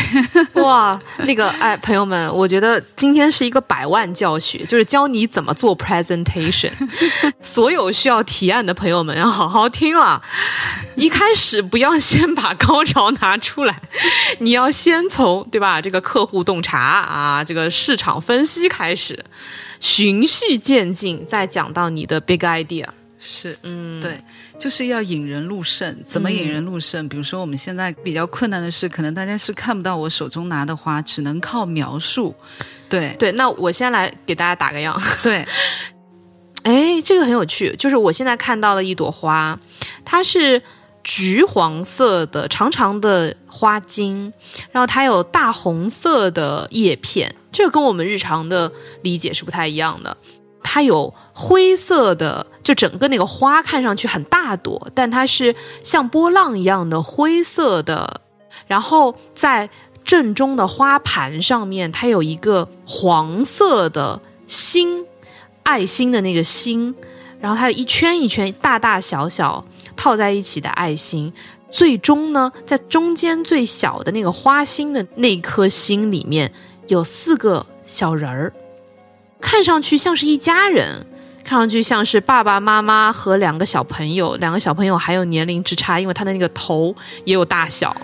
[0.62, 6.72] 哇，那个哎，朋友们，我觉得今天是一个百万教学，就是教你怎么做 presentation。
[7.42, 10.22] 所有需要提案的朋友们要好好听了，
[10.96, 13.82] 一开始不要先把高潮拿出来，
[14.38, 15.80] 你要先从对吧？
[15.80, 19.18] 这个客户洞察啊，这个市场分析开始，
[19.80, 22.86] 循序渐进，再讲到你的 big idea。
[23.18, 24.22] 是，嗯，对，
[24.60, 25.98] 就是要引人入胜。
[26.06, 27.08] 怎么引人入胜？
[27.08, 32.32] 比如说我们现在比较困难的是，可能大家是看不到我手中拿的花，只能靠描述。
[32.88, 35.02] 对对，那我先来给大家打个样。
[35.20, 35.44] 对，
[36.62, 39.58] 哎，这个很有趣，就是我现在看到了一朵花，
[40.04, 40.62] 它是
[41.06, 44.32] 橘黄色的长长的花茎，
[44.72, 50.16] 然后它有大红色的叶片，这跟我们日常的理解是不太一样的。
[50.64, 58.20] 它有灰色的，就整个那个花看上去很大朵，但它是像波浪一样的灰色的，
[58.66, 59.70] 然后在
[60.02, 65.06] 正中的花盘上面，它有一个黄色的心。
[65.62, 66.94] 爱心的那个心，
[67.40, 69.64] 然后它有一圈一圈大大小小
[69.96, 71.32] 套在一起的爱心，
[71.70, 76.52] 最终呢，在中间最小的那个花心的那颗心里面
[76.86, 78.52] 有四个小人儿，
[79.40, 81.06] 看上去像是一家人，
[81.42, 87.96] 看上去像是爸爸妈妈和两个小朋友，两个小朋友还有年龄之差，因为他的那个头也有大小，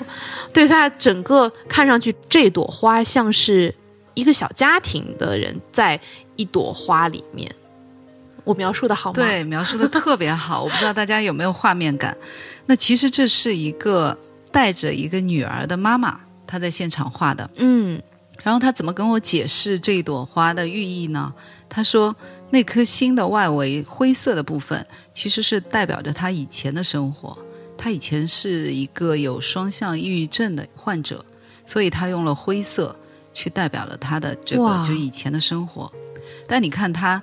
[0.53, 3.75] 对他整个看上去这朵花像是。
[4.15, 5.99] 一个小家庭的人在
[6.37, 7.51] 一朵花里面，
[8.45, 9.15] 我描述的好吗？
[9.15, 10.63] 对，描述的特别好。
[10.63, 12.17] 我不知道大家有没有画面感。
[12.67, 14.17] 那其实这是一个
[14.51, 17.49] 带着一个女儿的妈妈，她在现场画的。
[17.57, 18.01] 嗯，
[18.43, 21.33] 然后她怎么跟我解释这一朵花的寓意呢？
[21.69, 22.15] 她说，
[22.51, 27.37] 那颗心的外围灰色的部分，其实是代表着她以前的生活。
[27.77, 31.25] 她以前是一个有双向抑郁症的患者，
[31.65, 32.97] 所以她用了灰色。
[33.35, 35.91] 去代表了她的这个就以前的生活，
[36.47, 37.23] 但你看他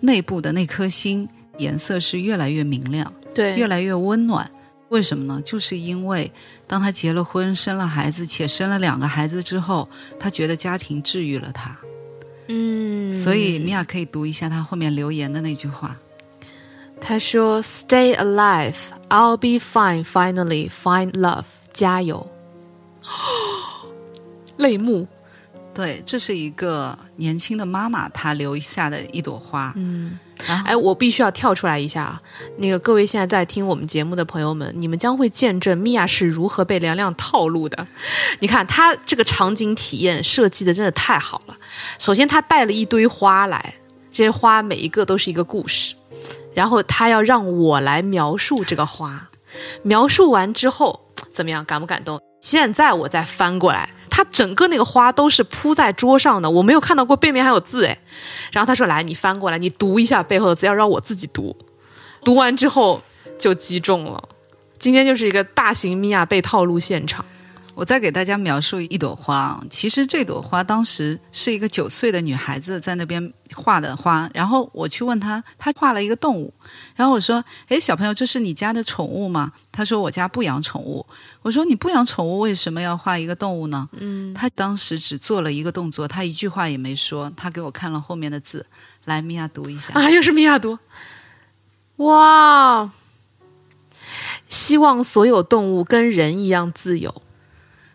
[0.00, 4.50] 内部的那颗心颜色是越来越明亮，对，越来越温暖。
[4.88, 5.40] 为什么呢？
[5.44, 6.32] 就是因为
[6.66, 11.76] 当他结了婚、生了孩子，且生了两个孩子之后，他觉得家庭治愈了他。
[12.48, 15.96] 嗯，所以米娅可以读一下他后面留言的那句话。
[17.00, 18.74] 他说：“Stay alive,
[19.08, 20.04] I'll be fine.
[20.04, 21.44] Finally, find love.
[21.72, 22.28] 加油。
[24.58, 25.06] ”泪目。
[25.80, 29.72] 对，这是一个年轻的妈妈她留下的一朵花。
[29.76, 30.18] 嗯，
[30.66, 32.20] 哎，我必须要跳出来一下啊！
[32.58, 37.86] 那个各位现在在听我们节目的朋友们，你们将会见证米娅是如何被梁亮套路的。
[38.40, 41.56] 你看她这个场景体验设计的真的太好了。
[41.98, 43.74] 首先，她带了一堆花来，
[44.10, 45.94] 这些花每一个都是一个故事，
[46.52, 49.30] 然后她要让我来描述这个花。
[49.82, 51.00] 描述完之后
[51.32, 51.64] 怎么样？
[51.64, 52.20] 感不感动？
[52.42, 53.88] 现在我再翻过来。
[54.10, 57.96] 它整个那个花都是铺在桌上的，我没有看到过背面还有字哎。
[58.52, 61.56] 然后他说：“来，你翻过来，你读一下背后的字，要让我自己读。”
[62.22, 63.00] 读完之后
[63.38, 64.22] 就击中了。
[64.78, 67.24] 今天就是一个大型米娅被套路现场。
[67.74, 76.52] 我再给大家描述一朵花啊，其实这朵花当时是一个九岁的女孩子在那边画的花，然后我去问她，她画了一个动物，
[76.94, 81.06] 然后我说：“诶，小朋友，这是你家的宠物吗？”她说：“我家不养宠物。”
[81.42, 88.66] 我说：“你不养宠物，为什么要画一个动物呢？”嗯，她当时只做了一个动作，她一句话也没说，她给我看了后面的字，
[89.04, 90.78] 来，米娅读一下 啊，又是米娅读，
[91.96, 92.90] 哇！
[94.48, 97.22] 希望所有动物跟人一样自由。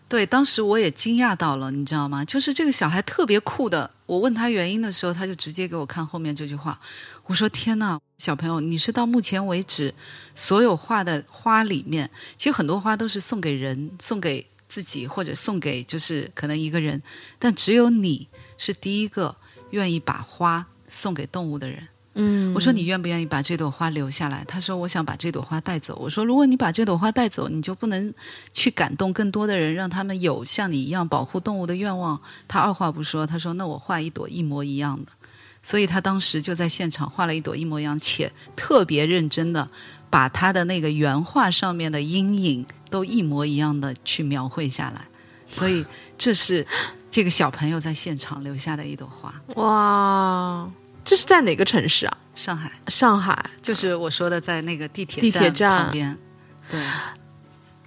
[0.08, 2.24] 对，当时我也惊讶到了，你知道吗？
[2.24, 3.90] 就是这个小孩特别酷的。
[4.06, 6.78] 我问他原因的时候，他就直接给我看后面这句话。
[7.24, 9.92] 我说：“天哪，小朋友，你是到目前为止
[10.32, 17.02] 所有画的花里面，其实很多花都是送给人、送给自己或者送给就是可能一个人，
[17.40, 19.34] 但只有你是第一个
[19.70, 21.88] 愿意把花送给动物的人。
[22.18, 24.42] 嗯，我说你愿不愿意把这朵花留下来？
[24.48, 25.96] 他说我想把这朵花带走。
[26.00, 28.12] 我说如果你把这朵花带走，你就不能
[28.52, 32.18] 去感动更多的人，让他们有像你一样保护动物的愿望。
[32.48, 35.12] 他二话不说，他说那我画一朵一模一样的。
[35.62, 39.68] 所以他当时就在现场画了一朵一模一样，且特别认真的
[40.08, 45.06] 把他的那个原画上面的阴影都一模一样的去描绘下来。
[45.48, 45.84] 所以
[46.16, 46.66] 这是
[47.10, 49.34] 这个小朋友在现场留下的一朵花。
[49.56, 50.70] 哇，
[51.06, 52.18] 这是在哪个城市啊？
[52.34, 56.18] 上海上海就是我说的，在那个地铁地铁站旁边。
[56.68, 56.80] 对，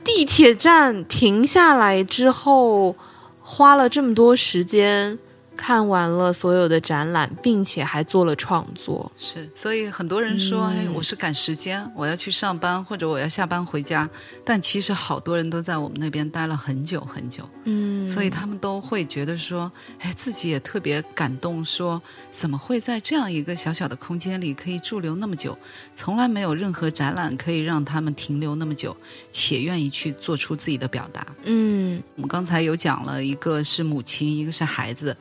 [0.03, 2.95] 地铁站停下来之后，
[3.41, 5.19] 花了这么多时间
[5.61, 9.11] 看完了所有的展览，并且还做了创作。
[9.17, 14.09] 是，所以很多人说，嗯哎，我是赶时间，我要去上班，或者我要下班回家。
[14.45, 22.01] 但其实好多人都在我们那边待了很久很久，嗯，所以他们都会觉得说，哎，自己也特别感动说，
[22.31, 25.57] 怎么会在这样一个小小的空间里可以驻留那么久？
[25.93, 28.95] 从来没有任何展览可以让他们停留那么久，
[29.29, 31.27] 且愿意去做出自己的表达。
[31.43, 35.15] 嗯我们刚才有讲了，一个是母亲，一个是孩子。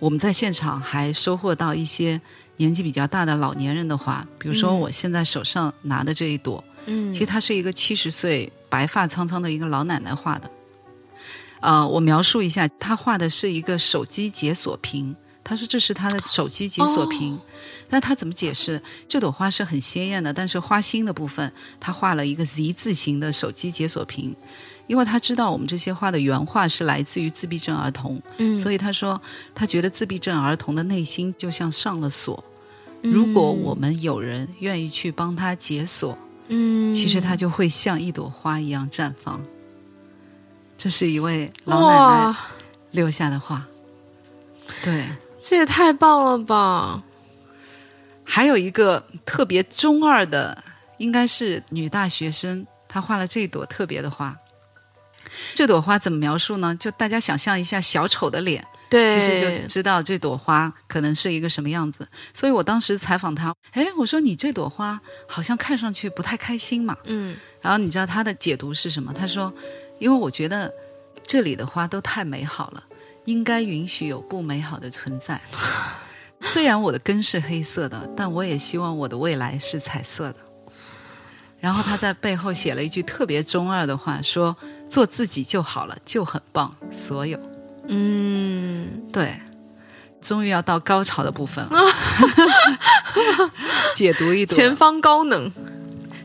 [0.00, 2.20] 我们在现场还收获到一些
[2.56, 10.50] 年纪比较大的老年人的花，比如说嗯我现在手上拿的这一朵，嗯，其实它是一个七十岁白发苍苍的一个老奶奶画的。
[11.60, 15.14] 呃，我描述一下，她画的是一个手机解锁屏。
[15.44, 17.38] 她说这是她的手机解锁屏，
[17.90, 18.80] 那她怎么解释？
[19.06, 24.34] 这朵花是很鲜艳的，但是花心的部分，她画了一个 Z 字形的手机解锁屏，
[24.90, 29.22] 因为他知道我们这些画的原画是来自于自闭症儿童，嗯，所以他说
[29.54, 32.42] 他觉得自闭症儿童的内心就像上了锁，
[33.00, 36.18] 如果我们有人愿意去帮他解锁，
[36.48, 39.40] 嗯，其实他就会像一朵花一样绽放。
[40.76, 42.36] 这是一位老奶奶，
[42.90, 43.64] 留下的话。
[44.82, 45.06] 对，
[45.38, 47.00] 这也太棒了吧！
[48.24, 50.64] 还有一个特别中二的，
[50.98, 54.36] 应该是女大学生，她画了这朵特别的花。
[55.54, 56.74] 这朵花怎么描述呢？
[56.76, 62.06] 就大家想象一下小丑的脸，对，其实就知道这朵花可能是一个什么样子。
[62.34, 66.96] 所以我当时采访他，哎，我说你这朵花好像看上去不太开心嘛。
[67.04, 69.12] 嗯然后你知道他的解读是什么？
[69.12, 69.52] 他说
[70.00, 70.72] ：“因为我觉得
[71.26, 72.82] 这里的花都太美好了，
[73.26, 75.38] 应该允许有不美好的存在。
[76.40, 80.36] 虽然我的根是黑色的，但我也希望我的未来是彩色的。”
[81.60, 84.56] 然后他在背后写了一句特别中二的话，说
[84.88, 87.38] ：“做自己就好了，就很棒。”所有
[87.86, 89.38] 嗯，对，
[90.22, 91.78] 终于要到高潮的部分了，
[93.94, 95.52] 解读一朵前方高能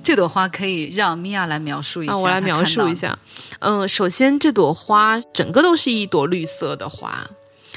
[0.01, 2.13] 这朵花，可以让米娅来描述一下。
[2.13, 2.95] 啊，我来描述一。
[2.95, 3.17] 下。
[3.59, 7.27] 嗯，首先这朵花整个都是一朵绿色的花，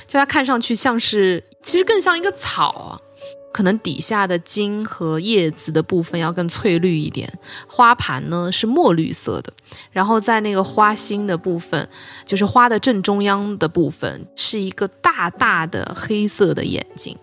[0.06, 3.00] 就它看上去像是，其实更像一个草啊。
[3.52, 7.32] 可能底下的茎和叶子的部分要更翠绿一点，
[7.66, 9.52] 花盘呢是墨绿色的，
[9.90, 11.88] 然后在那个花心的部分，
[12.24, 17.16] 就是花的正中央的部分，是一个大大的黑色的眼睛。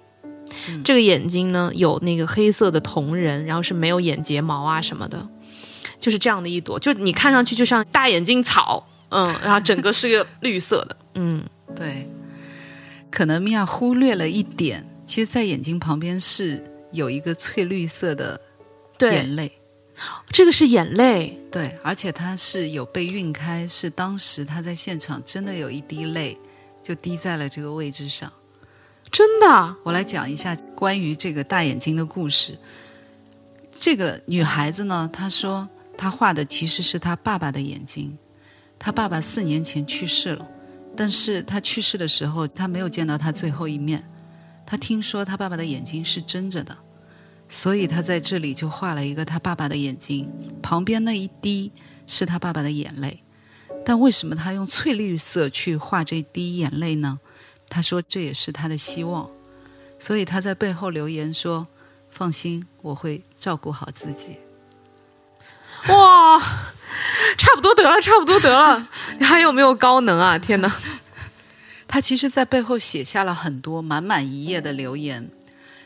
[0.84, 5.28] 这个眼睛呢有那个黑色的瞳仁，然后是没有眼睫毛啊什么的，
[6.00, 11.44] 就是这样的一朵，就你看上去就像大眼睛草，嗯，然后整个是个绿色的，嗯，
[11.76, 12.08] 对，
[13.12, 18.42] 可能米娅忽略了一点，其实，在眼睛旁边是有一个翠绿色的，
[19.00, 19.52] 眼泪，
[20.30, 26.38] 这个是眼泪，对，而且它是有被晕开，是当时他在现场真的有一滴泪
[26.82, 28.32] 就滴在了这个位置上。
[29.12, 32.58] 真的，我来讲一下关于这个大眼睛的故事。
[33.78, 38.18] 这个女孩子呢，她说她画的其实是她爸爸的眼睛，
[38.80, 40.50] 她爸爸四年前去世了，
[40.98, 44.04] 但是她去世的时候，她没有见到他最后一面。
[44.66, 46.78] 他听说他爸爸的眼睛是睁着的，
[47.48, 51.72] 所以他在这里就画了一个他爸爸的眼睛，旁边那一滴
[52.08, 53.22] 是他爸爸的眼泪。
[53.86, 57.20] 但为什么他用翠绿色去画这滴眼泪呢？
[57.70, 59.30] 他说这也是他的希望，
[60.00, 61.68] 所以他在背后留言说
[62.10, 64.40] ：“放心，我会照顾好自己。
[65.90, 66.40] 哇，
[67.38, 68.88] 差不多得了，差不多得了，
[69.20, 70.38] 你 还有没有高能啊？
[70.40, 70.76] 天哪，”
[71.88, 75.30] 他其实，在背后写下了很多满满一页的留言，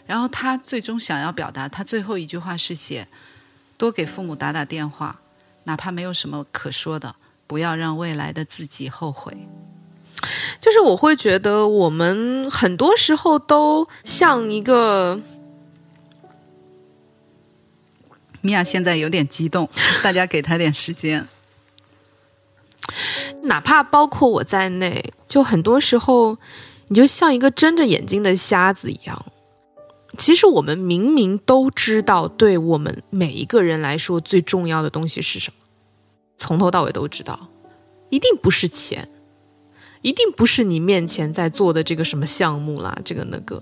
[0.08, 3.08] 然后他最终想要表达，他最后一句话是写
[3.78, 5.22] ：“多给父母打打电话，
[5.66, 9.38] 哪怕没有什么可说的，不要让未来的自己后悔。
[10.60, 15.20] 就是我会觉得我们很多时候都像一个，”
[18.41, 19.70] 米娅现在有点激动，
[20.02, 21.28] 大家给她点时间。
[23.43, 26.38] 哪怕包括我在内，就很多时候，
[26.88, 29.26] 你就像一个睁着眼睛的瞎子一样。
[30.18, 35.66] 其实我们明明都知道，对我们每一个人来说最重要的东西是什么，
[36.36, 37.47] 从头到尾都知道，
[38.10, 39.08] 一定不是钱，
[40.02, 43.62] 一定不是你面前在做的这个什么项目啦，这个那个。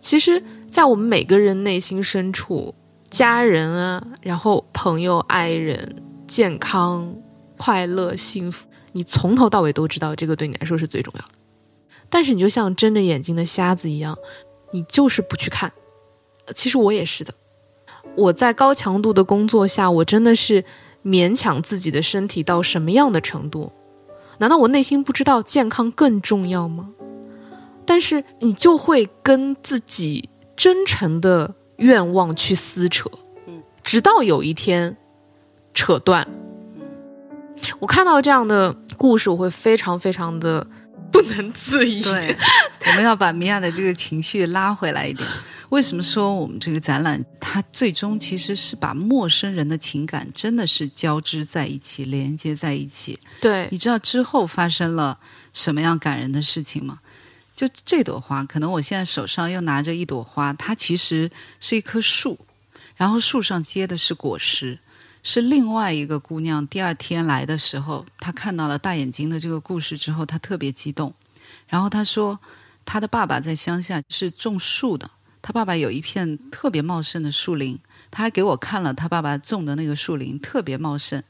[0.00, 2.74] 其实，在我们每个人内心深处，
[3.08, 7.14] 家人啊，然后朋友、爱人、健康、
[7.62, 11.34] 快乐、幸福，你从头到尾都知道，这个对你来说是最重要的。
[12.10, 14.18] 但是，你就像睁着眼睛的瞎子一样。
[14.72, 15.72] 你就是不去看，
[16.56, 17.32] 其实我也是的。
[18.16, 20.64] 我在高强度的工作下，我真的是
[21.04, 23.70] 勉强自己的身体到什么样的程度？
[24.38, 26.90] 难道我内心不知道健康更重要吗？
[27.86, 33.08] 但是你就会跟自己真诚的愿望去撕扯，
[33.84, 34.96] 直到有一天
[35.72, 36.26] 扯断。
[37.78, 40.66] 我看到这样的故事，我会非常非常的。
[41.12, 42.02] 不能自已。
[42.02, 42.34] 对，
[42.86, 45.28] 我们要把米娅的这个情绪拉回来一点。
[45.68, 53.18] 为什么说我们这个展览，它最终其实是把陌生人的情感真的是交织在一起，连接在一起。
[53.42, 55.20] 对，你知道之后发生了
[55.52, 57.00] 什么样感人的事情吗？
[57.54, 62.38] 就这朵花，可能我现在手上又拿着一朵花，它其实是一棵树，
[62.96, 64.78] 然后树上结的是果实。
[65.22, 71.14] 是另外一个姑娘，第二天来的时候，她看到了大眼睛的这个故事之后，她特别激动。
[71.68, 72.40] 然后她说，
[72.84, 75.08] 她的爸爸在乡下是种树的，
[75.40, 77.78] 她爸爸有一片特别茂盛的树林，
[78.10, 81.22] 他还给我看了他爸爸种的那个树林，特别茂盛。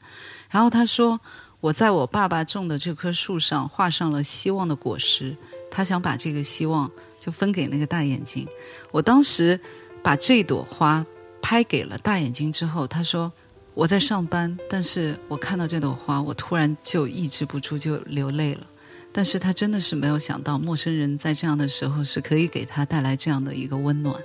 [0.49, 1.19] 然后他说，
[1.61, 5.37] 我在我爸爸种的这棵树上画上了希望的果实，
[5.69, 8.47] 他想把这个希望就分给那个大眼睛。
[8.91, 9.59] 我当时
[10.01, 11.05] 把这朵花
[11.43, 13.31] 拍给了大眼睛之后，他说。
[13.73, 18.67] 我在上班，但是我看到这朵花，我突然就抑制不住就流泪了。
[19.11, 24.15] 但是他真的是没有想到，陌生人在这样的时候是可以给他带来这样的一个温暖。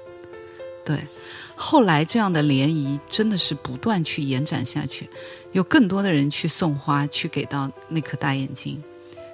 [0.85, 1.07] 对，
[1.55, 5.09] 后来这样的涟漪真的是不断去延展下去，
[5.53, 8.83] 有更多的人去送花，去给到那颗大眼睛。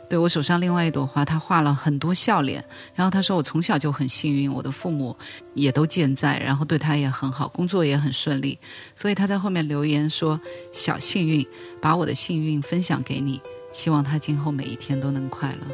[0.08, 2.64] 对我手上另外一朵花，他画了很多笑脸。
[2.94, 5.16] 然后他说：“我从小就很幸运，我的父母
[5.54, 8.58] 也都健在，然后对他也很好，工作也很顺利。
[8.94, 10.40] 所以他在后面留言说
[10.72, 11.46] ：‘小幸运，
[11.80, 13.40] 把我的幸运分享给你，
[13.72, 15.66] 希望他今后每一天都能快乐。’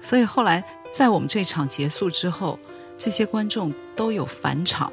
[0.00, 2.58] 所以后来在我们这场结束之后，
[2.96, 4.92] 这些观众都有返场。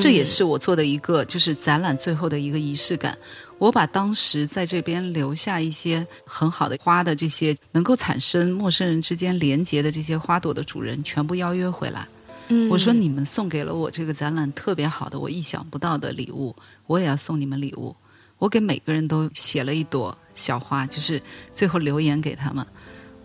[0.00, 3.16] 这也是我做的一个，就是展览最后的一个仪式感。”
[3.58, 12.06] 我把当时在这边留下一些很好的花的这些能够产生陌生人之间连结的这些花朵的主人全部邀约回来。
[12.48, 16.54] 嗯，我说你们送给了我这个展览特别好的我意想不到的礼物，
[16.86, 17.94] 我也要送你们礼物。
[18.38, 21.20] 我给每个人都写了一朵小花，就是
[21.52, 22.64] 最后留言给他们。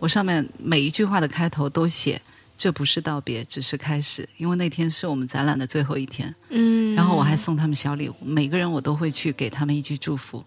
[0.00, 2.20] 我上面每一句话的开头都写。
[2.56, 4.28] 这不是道别，只是开始。
[4.36, 10.44] 因为那天是我们展览的最后一天，嗯，然后我还送他们小礼物，每个人我都会去给他们一句祝福。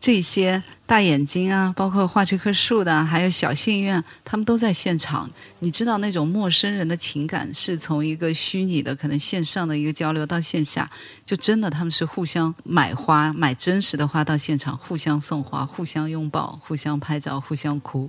[0.00, 5.30] 这些大眼睛啊，包括画这棵树的，还有小幸运，他们都在现场。
[5.58, 10.90] 你知道那种陌生人的情感，是从一个虚拟的可能线上的一个交流到线下，
[11.26, 18.08] 就真的他们是互相买花，买真实的花到现场，互相送花，互相拥抱，互相拍照，互相哭。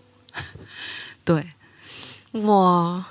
[1.26, 1.46] 对，
[2.44, 3.06] 哇。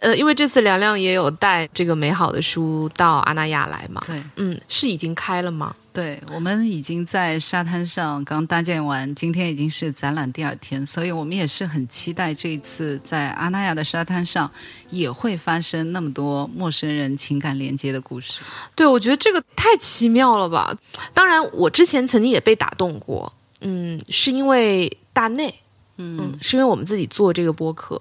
[0.00, 5.74] 呃，因为这次凉凉也有带这个美好的书到阿那亚来嘛，对，嗯，是已经开了吗？
[5.92, 14.50] 对，我们已经在沙滩上刚搭建完，今天已经是展览第二天，所以我们也是很期待这一次在阿那亚的沙滩上
[14.88, 18.40] 也会发生那么多陌生人情感连接的故事。
[18.74, 20.74] 对，我觉得这个太奇妙了吧！
[21.12, 23.30] 当然，我之前曾经也被打动过，
[23.60, 25.59] 嗯，是因为大内。
[26.02, 28.00] 嗯，是因为我们自己做这个播客，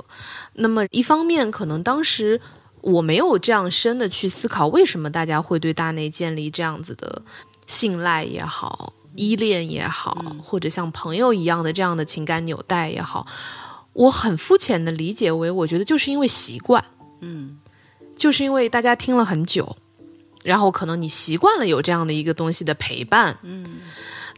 [0.54, 2.40] 那么一方面可能当时
[2.80, 7.22] 我没有这样深的去思考，为什么大家会对大内建立这样子的
[7.68, 13.28] 信赖也好、依恋也好，或者像朋友一样的这样的情感纽带也好，
[13.92, 16.82] 我很肤浅的理解为，我觉得就是因为习惯，
[17.20, 17.60] 嗯，
[18.16, 19.76] 就是因为大家听了很久，
[20.46, 23.66] 然后可能你习惯了有这样的一个东西的陪伴，嗯。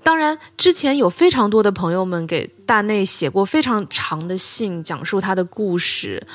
[0.03, 6.25] 当然，之前有非常多的朋友们给大内写过非常长的信，讲述他的故事，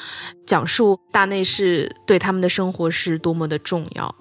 [0.46, 4.14] 讲述大内是对他们的生活是多么的重要。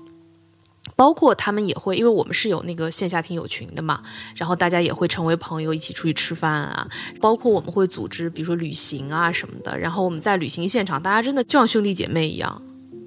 [0.96, 4.02] 包括他们也会，因为我们是有那个线下听友群的嘛，
[4.36, 6.88] 然后大家也会成为朋友，一起出去吃饭啊。
[7.20, 9.78] 包括我们会组织，比如说旅行啊什么的。
[9.78, 12.62] 然后我们在旅行现场，大家真的就像兄弟姐妹一样。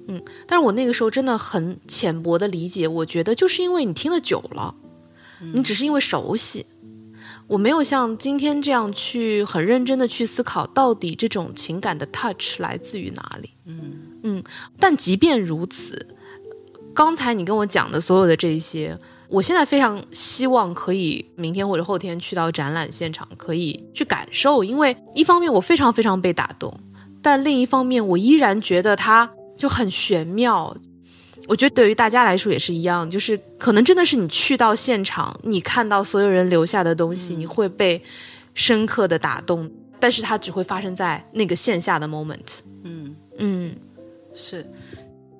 [0.07, 4.75] 嗯，但是我那个时候真的很浅薄的理解，我觉得就是因为你听得久了。
[5.53, 6.65] 你只是因为熟悉，
[7.47, 13.49] 我没有像今天这样去很认真的去思考，到底这种情感的 touch 来自于哪里？
[13.65, 14.43] 嗯嗯
[14.79, 16.07] 但即便如此，
[16.93, 24.63] 刚才你跟我讲的所有的这些，我现在非常希望可以明天或者后天去到展览现场，可以去感受。
[24.63, 26.77] 因为一方面我非常非常被打动，
[27.21, 30.75] 但另一方面我依然觉得它就很玄妙。
[31.47, 38.01] 我觉得对于大家来说也是一样，就是可能真的是你去到现场，你看到所有人留下的东西，你会被
[38.53, 39.69] 深刻的打动，
[39.99, 42.59] 但是它只会发生在那个线下的 moment。
[42.83, 43.75] 嗯，嗯
[44.33, 44.65] 是。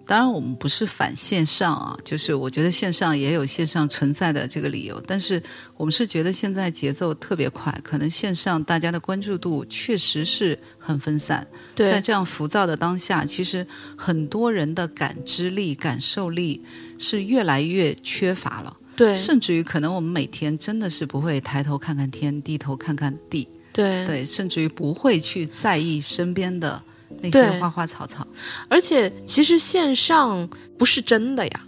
[0.10, 5.40] 当然，我们不是反线上啊，就是我觉得线上也有线上存在的这个理由，但是
[5.78, 11.46] 我们是觉得现在节奏特别快，可能线上大家的关注度确实是很分散。
[11.76, 13.64] 在，这样浮躁的当下，其实
[13.96, 16.64] 很多人的感知力、感受力
[16.98, 26.82] 是越来越缺乏了，对，甚至于可能我们每天真的是不会抬头看看天，低头看看地，对，对，甚至于不会去在意身边的
[27.22, 28.26] 那些花花草草。
[28.68, 30.48] 而且其实线上
[30.78, 31.62] 不是真的呀。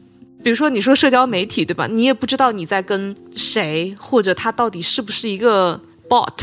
[0.44, 1.86] 比如说，你说社交媒体对吧？
[1.86, 5.80] 你也不知道你在跟谁，或者他到底是不是一个
[6.10, 6.34] bot。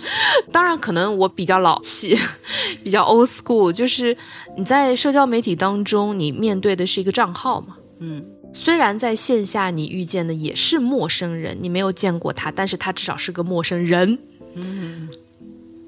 [0.50, 2.18] 当然，可能我比较老气，
[2.82, 4.16] 比较 old school，就是
[4.56, 7.76] 你在社交媒体当中，你面对的是一个账号嘛。
[7.98, 14.18] 嗯，虽然在线下你遇见的也是陌生人，你没有见过他，但是他至少是个陌生人。
[14.54, 15.10] 嗯，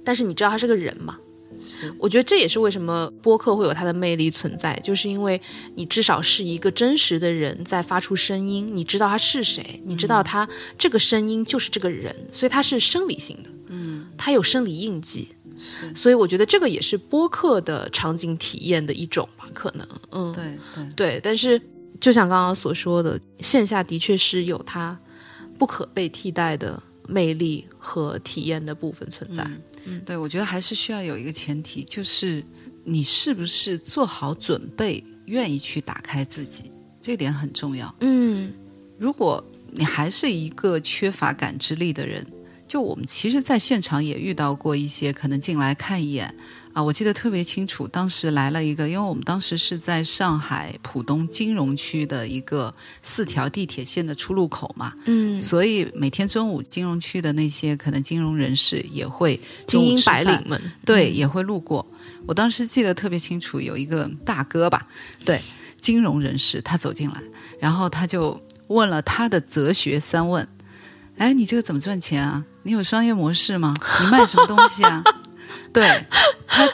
[0.05, 1.17] 但是你知道他是个人嘛？
[1.65, 1.93] 是。
[1.99, 5.41] 我觉得这也是为什么播客会有它的魅力存在，就是因为
[5.75, 10.47] 你至少是一个真实的人在发出声音，你知道他是谁，你知道他
[10.79, 20.45] 这个声音就是这个人，所以他是生理性的，嗯，他有生理印记，是，所以我觉得这个也是播客的场景体验的一种吧，可能，嗯，对
[20.75, 20.93] 对。
[20.95, 21.61] 对，但是
[22.01, 24.99] 就像刚刚所说的，线下的确是有它
[25.59, 29.45] 不可被替代的魅力和体验的部分存在。
[29.87, 32.43] 嗯对，我觉得还是需要有一个前提，就是
[32.85, 37.95] 你是不是做好准备，愿意去打开自己，这点很重要。
[38.01, 38.53] 嗯
[38.99, 42.25] 如果你还是一个缺乏感知力的人，
[42.67, 46.35] 就我们其实，在现场也遇到过一些可能进来看一眼
[46.75, 61.87] 啊，我记得特别清楚，当时来了一个，因为我们当时是在上海浦东金融区的一个四条地铁线的出入口嘛，嗯，所以每天中午金融区的那些可能金融人士也会精英白领们，对，也会路过。
[62.27, 64.85] 我当时记得特别清楚，有一个大哥吧，
[65.25, 65.41] 对，
[65.81, 67.23] 金融人士，他走进来，
[67.61, 70.49] 然后他就问了他的哲学三问：
[71.19, 72.45] 哎，你这个怎么赚钱啊？
[72.65, 73.73] 你有商业模式吗？
[74.01, 75.05] 你卖什么东西啊？
[75.75, 76.03] 对
[76.49, 76.67] 他，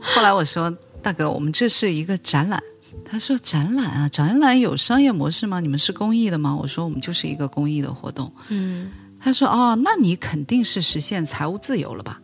[0.00, 0.70] 后来我说
[1.02, 2.62] 大哥，我们这是一个展览。
[3.04, 5.60] 他说展览啊，展览有商业模式吗？
[5.60, 6.56] 你们是公益的吗？
[6.56, 8.32] 我说我们就是一个公益的活动。
[8.48, 8.90] 嗯
[9.20, 12.20] 他说：“哦，那你肯定是实现财务自由了吧？”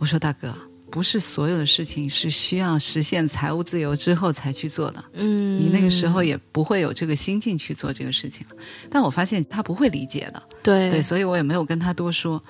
[0.00, 0.56] 我说：“大哥，
[0.90, 5.04] 不是所有的事情是需要实现财务自由之后才去做的。
[5.12, 8.56] 嗯，你那个时候也不会有这个心境去做这个事情了。
[8.90, 12.42] 但我发现他不会理解的，对对，所以我也没有跟他多说。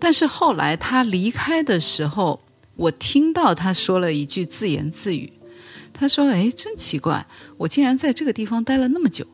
[0.00, 2.40] 但是后来他离开的时候，
[2.74, 5.30] 我听到他说了一句自言自语，
[5.92, 7.24] 他说：‘哎，真奇怪，
[7.58, 9.26] 我竟然在这个地方待了那么久。’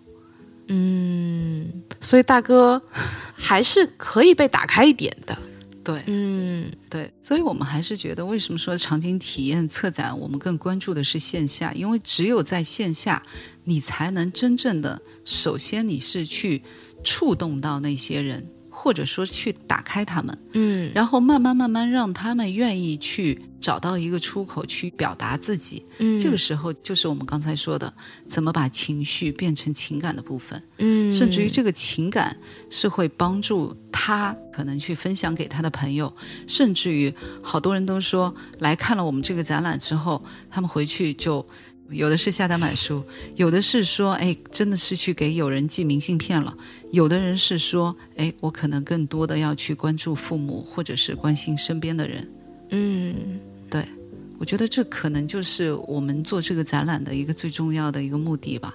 [0.69, 2.83] 嗯，所以大哥
[3.37, 5.39] 还是可以被打开一点的。
[5.85, 11.73] 对，嗯对，所以我们还是觉得，为什么说场景体验策展，我们更关注的是线下？
[11.73, 13.23] 因为只有在线下，
[13.62, 16.61] 你才能真正的，首先你是去
[17.05, 18.45] 触动到那些人，
[18.79, 20.93] 或者说去打开他们，嗯。
[20.95, 25.83] 然后慢慢慢慢让他们愿意去找到一个出口去表达自己。
[25.97, 27.91] 嗯，这个时候就是我们刚才说的，
[28.29, 30.62] 怎么把情绪变成情感的部分。
[30.77, 32.37] 嗯，甚至于这个情感
[32.68, 36.14] 是会帮助他可能去分享给他的朋友，
[36.47, 37.12] 甚至于
[37.43, 41.45] 好多人都说来看了我们这个展览之后，他们回去就
[41.89, 43.03] 有的是下单买书，
[43.37, 46.57] 有的是说哎真的是去给友人寄明信片了，
[46.93, 52.28] 有的人是说哎我可能更多的要去关注父母或者是关心身边的人，
[52.70, 53.14] 嗯
[53.70, 53.84] 对。
[54.39, 58.74] 我觉得这可能就是我们做这个展览的一个最重要的一个目的吧。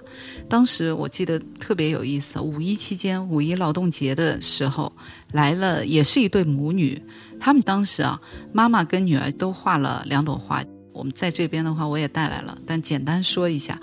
[0.49, 4.91] 当时我记得特别有意思，五一期间，五一劳动节的时候
[5.33, 6.99] 来了，也是一对母女。
[7.39, 8.19] 他们当时啊，
[8.51, 10.63] 妈妈跟女儿都画了两朵花。
[10.93, 13.79] 我们在这边的话，我也带来了，但简单说一下。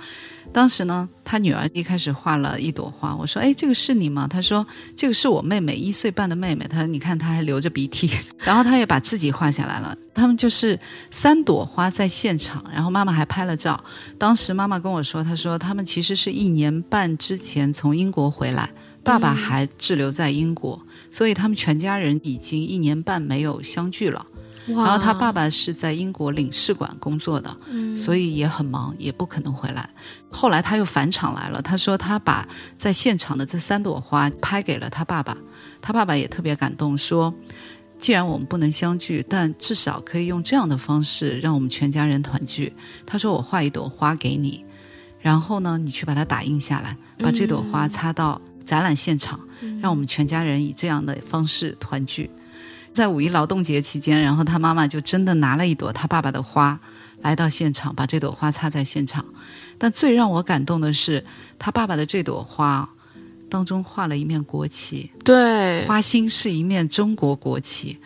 [0.50, 8.10] 当时呢，他女儿一开始画了一朵花，我说：“哎，这个是你吗？”他说：“这个是我妹妹，一岁半的妹妹。”他说：“你看，她还流着鼻涕。
[8.38, 9.96] ”然后他也把自己画下来了。
[10.14, 10.78] 他们就是
[11.10, 13.82] 三朵花在现场，然后妈妈还拍了照。
[14.18, 18.68] 当时妈妈跟我说：“她说他们其实是一年半之前从英国回来，
[19.04, 20.80] 爸爸还滞留在英国，
[21.10, 24.26] 所以他们全家人已经一年半没有相聚了。”
[24.74, 27.56] 哇然后他爸爸是在英国领事馆工作的，
[27.96, 29.88] 所以也很忙，也不可能回来。
[30.30, 32.46] 后来他又返场来了，他说他把
[32.76, 35.36] 在现场的这三朵花拍给了他爸爸，
[35.80, 37.34] 他爸爸也特别感动，说。
[38.00, 42.72] 既然我们不能相聚，但至少可以用这样的方式让我们全家人团聚。
[43.04, 44.64] 他说：“我画一朵花给你，
[45.20, 49.40] 然后呢，你去把它打印下来，把这朵花插到展览现场，
[49.82, 52.30] 让我们全家人以这样的方式团聚。”
[52.98, 56.76] 在五一劳动节期间，然后他妈妈就真的拿了一朵他爸爸的花
[57.22, 59.24] 来到现场，把这朵花插在现场。
[59.78, 61.24] 但最让我感动的是，
[61.60, 62.90] 他爸爸的这朵花
[63.48, 67.96] 当中画了一面国旗，对，花心是一面中国国旗。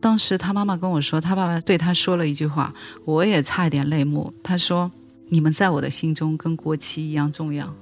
[0.00, 2.72] 当时他妈妈跟我说，他爸爸对他说了一句话，
[3.04, 4.32] 我也差一点泪目。
[4.42, 4.90] 他说
[5.28, 7.74] ：“你们在我的心中跟国旗一样重要。”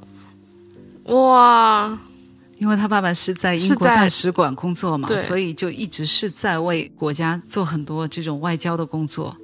[1.14, 1.96] 哇，
[2.59, 9.36] 因为他爸爸是在英国大使馆工作嘛对，所以就一直是在为国家做很多这种外交的工作。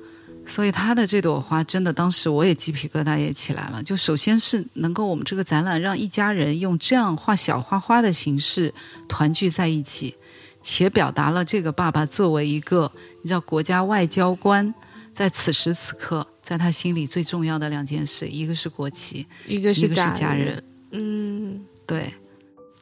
[0.44, 3.80] 所以他的这朵花真的，当时我也鸡皮疙瘩也起来了。
[3.80, 8.74] 就首先是能够我们这个展览让一家人用这样画小花花的形式
[9.08, 10.16] 团聚在一起，
[10.60, 12.90] 且表达了这个爸爸作为一个
[13.22, 14.74] 你知道国家外交官，
[15.14, 20.60] 在此时此刻在他心里最重要的两件事，一个是国旗，一个是家人，
[20.90, 22.12] 嗯，对，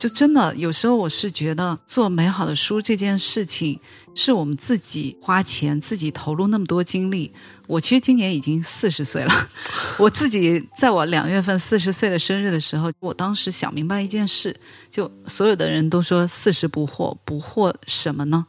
[0.01, 3.79] 就真的有时候我是觉得做美好的书这件事情，
[4.15, 7.31] 是我们自己花钱、自己投入那么多精力。
[7.67, 9.49] 我其实今年已经四十岁了，
[10.01, 14.59] 我自己在我两月份四十岁的生日的时候，我当时想明白一件事，
[14.91, 18.47] 就所有的人都说四十不惑，不惑什么呢？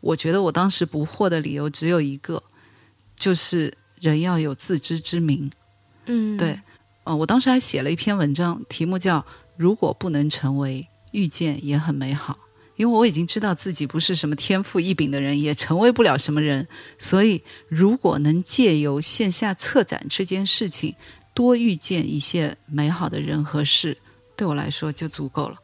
[0.00, 2.42] 我觉得我当时不惑的理由只有一个，
[3.14, 5.50] 就是人要有自知之明。
[6.06, 6.58] 嗯，对，
[7.04, 9.24] 呃，我当时还写了一篇文章，题目叫
[9.58, 12.38] “如果不能成为，遇见也很美好”。
[12.76, 16.66] 因为我已经知道自己不是什么天赋异禀的人，也成为不了什么人，
[16.98, 20.96] 所以如果能借由线下策展这件事情，
[21.32, 23.96] 多遇见一些美好的人和事，
[24.36, 25.56] 对我来说就足够了。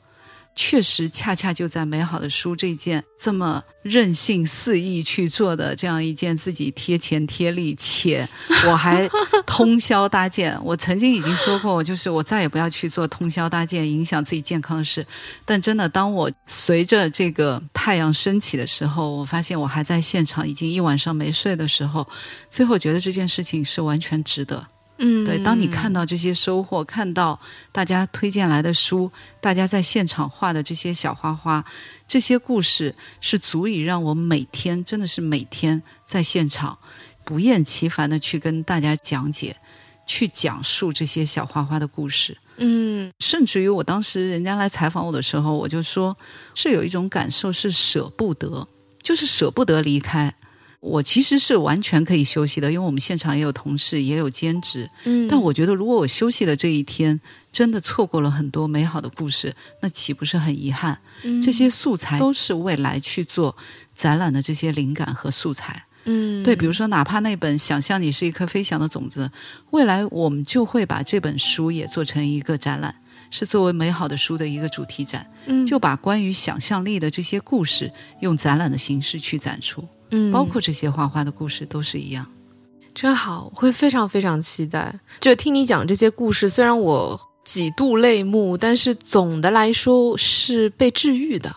[0.54, 8.28] 确实，恰恰就在美好的书这件这么任性肆意去做的这样一件自己贴钱贴力，且
[8.66, 9.08] 我还
[9.46, 10.58] 通宵搭建。
[10.62, 15.06] 我曾经已经说过，就是我再也不要去做通宵搭建影响自己健康的事。
[15.46, 22.06] 但真的，当我随着这个太阳升起的时候，我发现我还在现场，已经一晚上没睡的时候，
[22.50, 24.66] 最后觉得这件事情是完全值得。
[25.02, 27.40] 嗯，对，当你看到这些收获，看到
[27.72, 31.64] 大家推荐来的书，大家在现场画的这些小花花，
[32.06, 36.78] 这些故事是足以让我每天真的是每天在现场
[37.24, 39.56] 不厌其烦的去跟大家讲解，
[40.06, 42.36] 去讲述这些小花花的故事。
[42.62, 46.14] 嗯甚至于我当时人家来采访我的时候，我就说
[46.54, 48.68] 是有一种感受是舍不得，
[49.02, 50.34] 就是舍不得离开。
[50.80, 54.88] 我其实是完全可以休息的，因为我们现场也有同事，也有兼职。
[55.04, 57.20] 嗯，但我觉得，如果我休息的这一天
[57.52, 60.98] 真的错过了很多美好的故事，那岂不是很遗憾？
[61.22, 63.54] 嗯这些素材都是未来去做
[63.94, 65.84] 展览的这些灵感和素材。
[66.04, 69.30] 嗯对，比如说，哪怕那本《想象你是一颗飞翔的种子》，
[69.72, 72.94] 未来我们就会把这本书也做成一个展览，
[73.30, 82.26] 是作为美好的书的一个主题展，嗯就把关于想象力的这些故事用展览的形式去展出，嗯包括这些画画的故事都是一样。
[82.92, 84.98] 真好，我会非常非常期待。
[85.20, 91.54] 就听你讲这些故事，虽然我几度泪目，但是总的来说是被治愈的。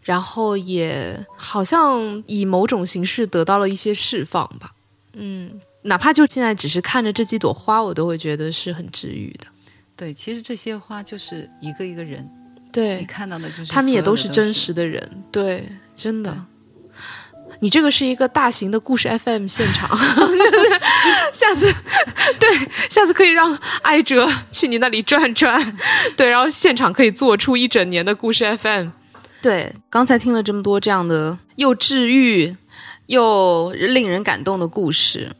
[0.00, 4.72] 然后也好像以某种形式得到了一些释放吧。
[5.12, 9.46] 嗯，哪怕就现在只是看着这几朵花，我都会觉得是很治愈的。
[9.98, 12.26] 对，其实这些花就是一个一个人，
[12.72, 15.24] 对你，看到的就是他们也都是真实的人。
[15.32, 16.44] 对，真的。
[17.60, 20.80] 你这个是一个大型的故事 FM 现场， 就是
[21.32, 21.66] 下次
[22.38, 22.48] 对，
[22.88, 25.76] 下次可以让艾哲去你那里转转，
[26.16, 28.90] 对，然后现场可以做出一整年的故事 FM。
[29.42, 32.56] 对，刚才听了这么多这样的又治愈
[33.06, 35.32] 又令人感动的故事，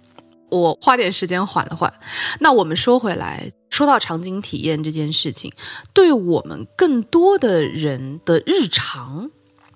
[0.51, 1.93] 我花点时间缓了缓。
[2.41, 5.53] 那我们说回来，说到场景体验这件事情，
[5.93, 9.31] 对我们更多的人的日常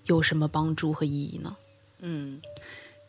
[0.06, 1.56] 有什么帮助和意义呢？
[2.00, 2.40] 嗯，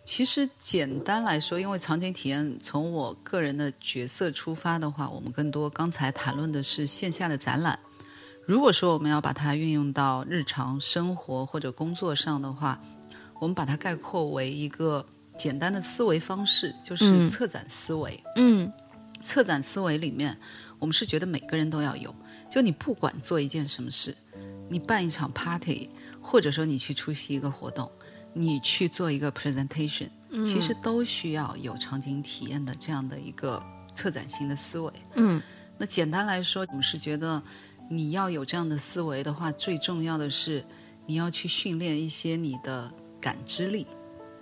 [0.05, 7.79] 其实简单来说，因为场景体验从我个人的角色出发的话，我们更多刚才谈论的是线下的展览。
[8.45, 12.81] 如果说我们要把它运用到日常生活或者工作上的话，
[13.39, 15.05] 我们把它概括为一个
[15.37, 18.23] 简单的思维方式，就是嗯策展思维。
[18.35, 18.71] 嗯
[19.21, 20.37] 策展思维里面，
[20.79, 22.13] 我们是觉得每个人都要有。
[22.49, 24.15] 就你不管做一件什么事，
[24.69, 25.89] 你办一场 party，
[26.21, 27.89] 或者说你去出席一个活动，
[28.33, 30.09] 你去做一个 presentation，、
[30.45, 33.63] 其实都需要有场景体验的这样的一个
[33.95, 34.91] 策展型的思维。
[35.15, 35.41] 嗯
[35.77, 37.41] 那简单来说，我们是觉得
[37.89, 40.63] 你要有这样的思维的话，最重要的是
[41.07, 43.87] 你要去训练一些你的感知力。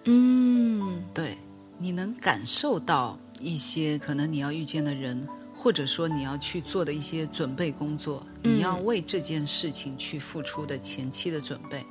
[0.05, 1.37] 嗯对，
[1.77, 11.83] 你能感受到一些可能你要遇见的人，或者说你要去做的一些准备工作，嗯你要为这件事情去付出的前期的准备。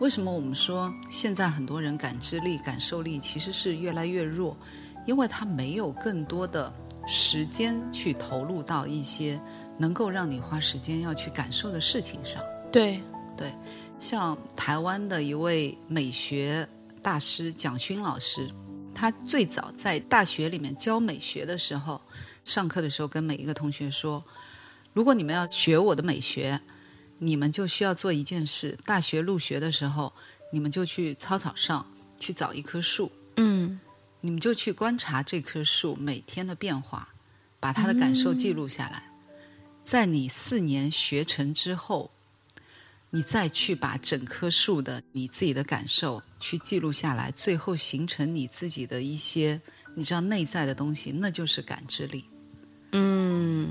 [0.00, 4.56] 为什么我们说现在很多人感知力、感受力其实是越来越弱？
[5.06, 6.72] 因为他没有更多的
[7.06, 9.38] 时间去投入到一些
[9.78, 12.42] 能够让你花时间要去感受的事情上。
[12.72, 13.02] 对，
[13.98, 16.66] 像台湾的一位美学
[17.04, 18.50] 大师蒋勋老师，
[18.94, 22.00] 他最早在大学里面教美学的时候，
[22.46, 24.24] 上课的时候跟每一个同学说，
[24.94, 26.58] 如果你们要学我的美学，
[27.18, 30.14] 你们就需要做一件事：大学入学的时候，
[30.50, 31.86] 你们就去操场上
[32.18, 33.78] 去找一棵树，嗯
[34.22, 37.10] 你们就去观察这棵树每天的变化，
[37.60, 39.12] 把它的感受记录下来。
[39.84, 42.13] 在你四年学成之后，
[43.14, 49.60] 你再去把整棵树的你自己的感受去记录下来，最后形成你自己的一些
[49.94, 52.24] 你知道内在的东西，那就是感知力。
[52.90, 53.68] 嗯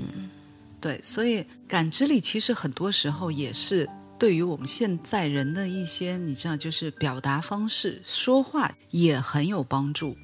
[0.80, 3.86] 对，所以感知力其实很多时候也是
[4.18, 10.16] 对于我们现在人的一些你知道，就是表达方式、说话也很有帮助。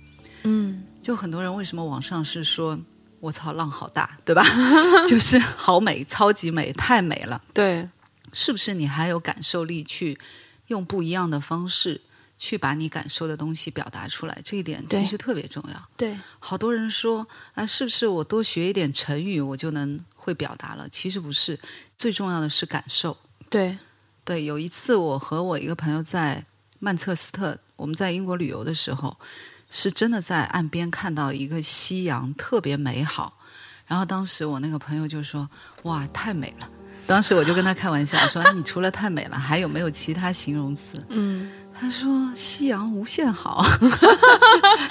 [0.45, 2.79] 嗯就很多人为什么网上是说
[3.21, 4.43] “我操，浪好大”，对吧？
[5.07, 7.87] 就是好美，超级美，太美了，对，
[8.33, 8.75] 是不是？
[8.75, 10.19] 你还有感受力去
[10.69, 12.01] 用不一样的方式
[12.39, 15.89] 去把你感受的东西表达出来，这一点其实特别重要。
[15.97, 20.89] 对，好多人说啊，是不是我多学一点成语，我就能会表达了？
[20.89, 21.59] 其实不是，
[21.99, 23.19] 最重要的是感受。
[23.49, 23.77] 对，
[24.25, 26.47] 对，有一次我和我一个朋友在
[26.79, 29.19] 曼彻斯特，我们在英国旅游的时候，
[29.69, 33.39] 是真的在岸边看到一个夕阳，特别美好。
[33.87, 35.51] 然后当时我那个朋友就说
[35.83, 36.71] ：“哇，太美了！”
[37.07, 43.65] 当时我就跟他开玩笑说：“哎你除了太美了，还有没有其他形容词？”嗯他说：“夕阳无限好。”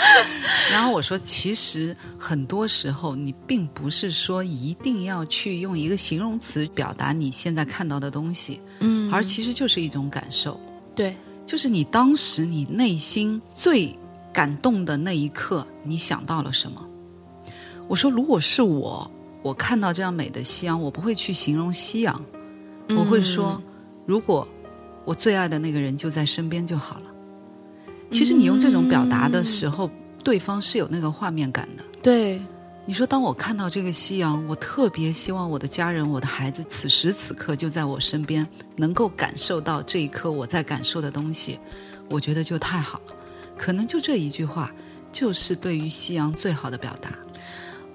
[0.74, 10.60] 然后我说：“其实很多时候，你并不是说一定要去用一个形容词表达你现在看到的东西，嗯，而其实就是一种感受，
[10.96, 13.96] 对，就是你当时你内心最
[14.34, 16.84] 感动的那一刻，你想到了什么？”
[17.88, 19.10] 我说：“如果是我，
[19.42, 22.24] 我看到这样美的夕阳，我不会去形容夕阳，
[22.90, 23.62] 我会说，
[24.06, 24.48] 如果
[25.06, 27.06] 我最爱的那个人就在身边就好了。
[28.12, 29.90] 其实你用这种表达的时候，
[30.24, 31.84] 对方是有那个画面感的。
[32.02, 32.42] 对，
[32.86, 41.60] 你说，当我看到这个夕阳，我特别希望我的家人、我的孩子此时此刻就在我身边，能够感受到这一刻我在感受的东西，
[42.10, 43.16] 我觉得就太好了。
[43.56, 44.72] 可能就这一句话，
[45.12, 47.12] 就是对于夕阳最好的表达。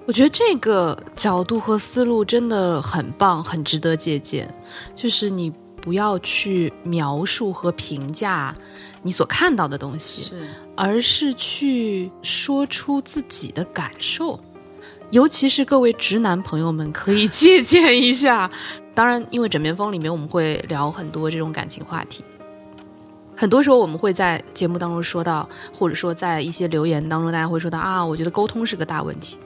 [0.05, 4.47] 我觉得这个角度和思路真的很棒，很值得借鉴。
[4.93, 5.51] 就是你
[5.81, 8.53] 不要去描述和评价
[9.01, 14.39] 你所看到的东西，是，而是去说出自己的感受。
[15.11, 18.49] 尤其是各位直男朋友们，可以 借鉴一下。
[18.93, 22.23] 当然，因为枕边风里面我们会聊很多这种感情话题，
[23.35, 25.47] 很多时候我们会在节目当中说到，
[25.77, 29.37] 或者说在一些留言当中，大家会说到啊，我觉得沟通是个大问题。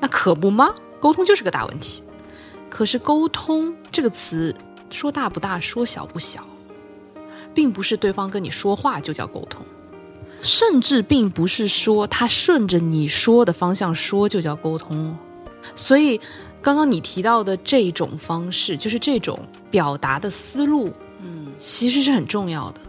[0.00, 0.74] 那可不吗？
[1.00, 2.02] 沟通就是个大问题。
[2.70, 4.54] 可是“沟通”这个词
[4.90, 6.44] 说大不大，说小不小，
[7.54, 9.64] 并不是对方跟你说话就叫沟通，
[10.42, 15.16] 甚至并不是说他顺着你说的方向说就叫沟通哦。
[15.76, 16.20] 所以，
[16.60, 19.38] 刚刚你提到的这种方式，就是这种
[19.70, 20.92] 表达的思路，
[21.22, 22.80] 嗯，其实是很重要的。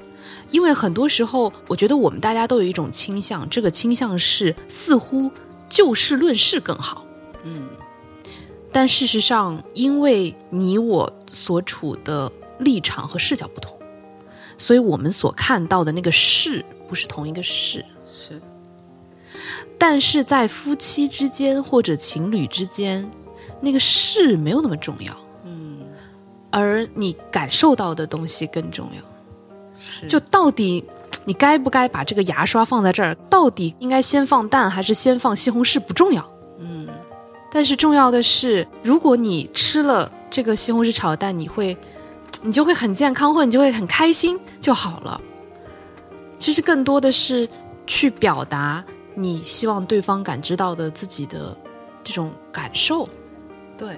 [0.52, 5.32] 因为很多时候，我觉得我们大家都有一种倾向，这个倾向是似乎
[5.70, 7.06] 就事论事更好。
[7.44, 7.68] 嗯，
[8.72, 13.78] 但事实上，因为你我所处的立场和视角不同，
[14.58, 17.86] 所以我们所看到的那个事不是同一个事。
[18.12, 18.42] 是，
[19.78, 23.10] 但是在夫妻之间或者情侣之间，
[23.62, 25.80] 那个事没有那么重要，嗯，
[26.50, 29.02] 而你感受到的东西更重要。
[29.78, 30.84] 是，就到底
[31.24, 33.16] 你该不该把这个牙刷放在这儿？
[33.30, 35.80] 到底应该先放蛋还是先放西红柿？
[35.80, 36.26] 不重要。
[36.60, 36.88] 嗯，
[37.52, 41.78] 但是重要的是，如果你吃了这个西红柿炒蛋，你会，
[42.42, 45.22] 你就会很健康，或者你就会很开心就好了。
[46.38, 47.48] 其实更多的是
[47.88, 51.58] 去表达你希望对方感知到的自己的
[52.04, 53.08] 这种感受。
[53.78, 53.98] 对。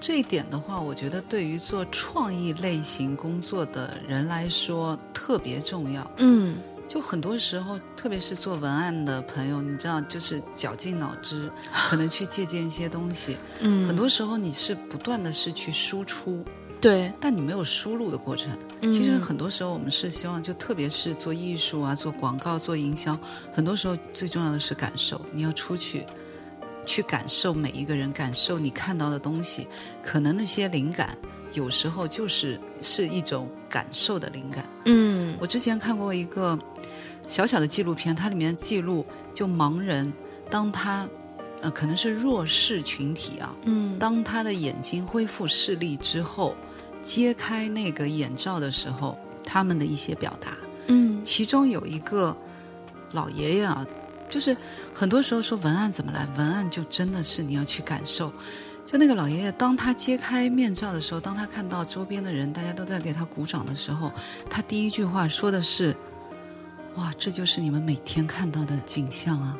[0.00, 6.08] 这一点的话，我觉得对于做创意类型工作的人来说特别重要。
[6.18, 6.56] 嗯
[6.88, 11.50] 就很多时候，特别是做文案的朋友，你知道，就是绞尽脑汁，
[11.90, 13.36] 可能去借鉴一些东西。
[13.60, 16.42] 嗯很多时候你是不断的是去输出，
[16.80, 18.50] 对，但你没有输入的过程。
[18.80, 23.18] 嗯其实很多时候我们是希望，就特别是做艺术啊、做广告、做营销，
[23.52, 25.20] 很多时候最重要的是感受。
[25.30, 26.06] 你要出去，
[26.88, 29.68] 去感受每一个人，感受你看到的东西。
[30.02, 31.16] 可能那些灵感，
[31.52, 34.64] 有时候就是是一种感受的灵感。
[34.86, 36.58] 嗯我之前看过一个
[37.26, 40.10] 小小的纪录片，它里面记录就盲人，
[40.50, 41.06] 当他
[41.60, 46.56] 呃可能是弱势群体啊，嗯当他的眼睛恢复视力之后，
[47.04, 50.56] 揭开那个眼罩的时候，他们的一些表达。
[50.86, 52.34] 嗯其中有一个
[53.12, 53.86] 老爷爷啊，
[54.28, 54.56] 就是
[54.94, 58.32] 很多时候说文案怎么来，文案就真的是你要去感受。
[58.84, 64.10] 就那个老爷爷，当他揭开面罩的时候，当他看到周边的人大家都在给他鼓掌的时候，
[64.48, 65.94] 他第一句话说的是
[66.96, 69.58] ：“哇，这就是你们每天看到的景象啊！”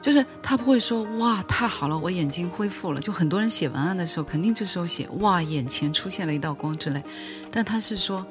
[0.00, 3.00] 就是他不会说“哇，太好了，我眼睛恢复了”。
[3.02, 7.02] 就很多人写文案的时候，肯定这时候写“哇，眼前出现了一道光”之类，
[7.50, 8.24] 但他是说：“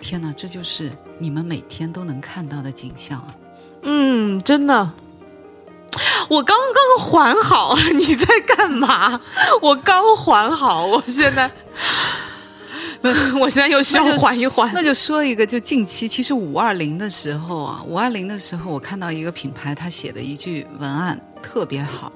[0.00, 0.90] 天哪，这就是
[1.20, 3.36] 你们每天都能看到的景象啊！”
[3.84, 4.92] 嗯，真的。
[6.28, 9.20] 我刚刚还好， 你在干嘛？
[9.60, 11.50] 我刚还好，我现在
[13.40, 14.70] 我现在又需要缓一缓。
[14.74, 22.12] 那就说一个，就近期，其实五二零的时候啊，五二零的时候，我看到一个品牌他写的一句文案特别好，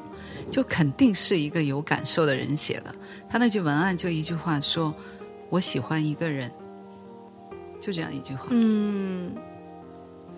[0.50, 2.94] 就肯定是一个有感受的人写的。
[3.30, 4.92] 他那句文案就一句话说
[5.48, 6.50] ：“我喜欢一个人。”
[7.80, 8.46] 就这样一句话。
[8.50, 9.32] 嗯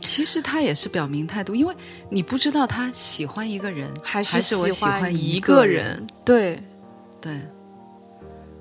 [0.06, 1.74] 其实他也是表明态度，因为
[2.10, 6.62] 你不知道他喜欢一个人还还是我喜欢一个人，对，
[7.20, 7.40] 对。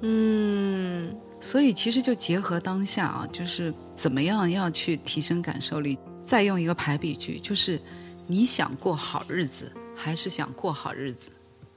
[0.01, 5.97] 嗯所以其实就结合当下啊，就是怎么样要去提升感受力。
[6.25, 7.79] 再用一个排比句，就是
[8.27, 11.31] 你想过好日子，还是想过好日子？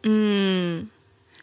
[0.05, 0.89] 嗯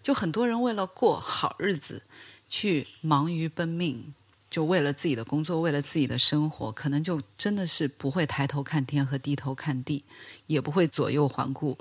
[0.01, 2.01] 就很多人为了过好日子，
[2.47, 4.13] 去忙于奔命，
[4.53, 10.05] 就为了自己的工作，为了自己的生活，可能就真的是不会抬头看天和低头看地，
[10.45, 11.75] 也不会左右环顾。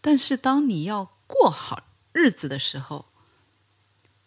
[0.00, 1.82] 但是当你要过好
[2.14, 3.04] 日子的时候，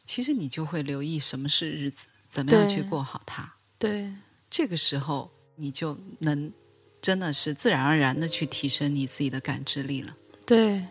[0.05, 3.55] 其实你就会留意什么是日子，怎么样去过好它。
[3.79, 4.13] 对，
[4.51, 6.53] 这个时候，你就能
[7.01, 10.15] 真的是自然而然的去提升你自己的感知力了。
[10.45, 10.85] 对，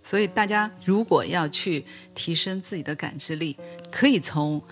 [0.00, 3.56] 所以大家如果要去提升自己的感知力，
[3.90, 4.62] 可以从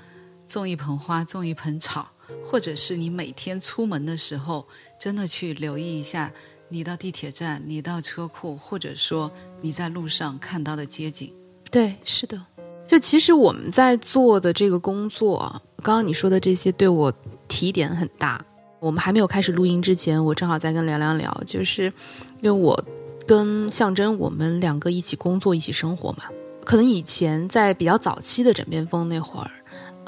[0.49, 2.09] 种一盆花、种一盆草，
[2.43, 4.67] 或者是你每天出门的时候，
[4.99, 6.33] 真的去留意一下
[6.69, 9.31] 你到地铁站、你到车库，或者说
[9.61, 11.33] 你在路上看到的街景。
[11.71, 12.43] 对，是的。
[12.87, 17.13] 就其实我们在做的这个工作，刚刚你说的这些对我
[17.47, 18.43] 提点很大。
[18.81, 21.93] 我们还没有开始录音之前，我正好在跟凉凉聊，就是
[22.41, 22.83] 因为我
[23.27, 26.25] 跟象征我们两个一起工作、一起生活嘛。
[26.65, 29.51] 可能以前在比较早期的枕边风那会儿，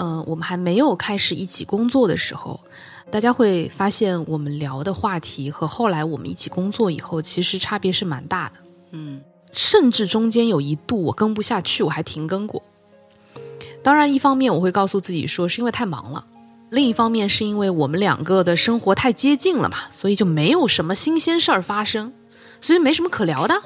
[0.03, 2.59] 嗯、我们还没有开始一起工作的时候，
[3.11, 8.55] 大家会发现我们聊的话题和后来我们一起工作以后，其实差别是蛮大的。
[8.93, 9.21] 嗯
[9.53, 12.63] 甚至中间有一度我跟不下去，我还停更过。
[13.83, 16.25] 当然，一方面我会告诉自己说是因为太忙了，
[16.71, 22.13] 另一方面是因为我们两个的生活太接近了嘛，所以就没有什么新鲜事儿发生，
[22.61, 23.61] 所以没什么可聊的，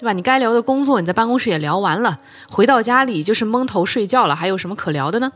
[0.00, 0.14] 对吧？
[0.14, 2.16] 你该聊的工作你在办公室也聊完了，
[2.48, 5.30] 回到家里就是蒙头睡觉了，还有什么可聊的呢？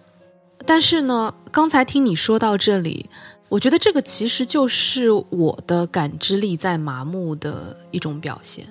[0.65, 3.11] 但是呢，刚才听你说到这里，
[3.51, 8.67] 我觉得这个其实就是我的感知力在麻木的一种表现。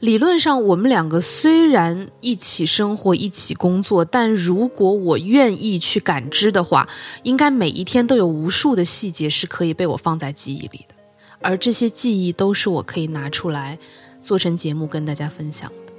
[0.00, 6.86] 理论上，我们两个虽然一起生活、一起工作，但如果我愿意去感知的话，
[7.22, 10.94] 应该每一天都有无数的细节是可以被我放在记忆里的，
[11.40, 13.78] 而这些记忆都是我可以拿出来
[14.24, 15.92] 做成节目跟大家分享的。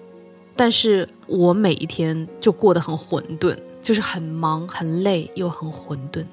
[0.55, 6.25] 但是我每一天就过得很混沌，就是很忙、很累又很混沌，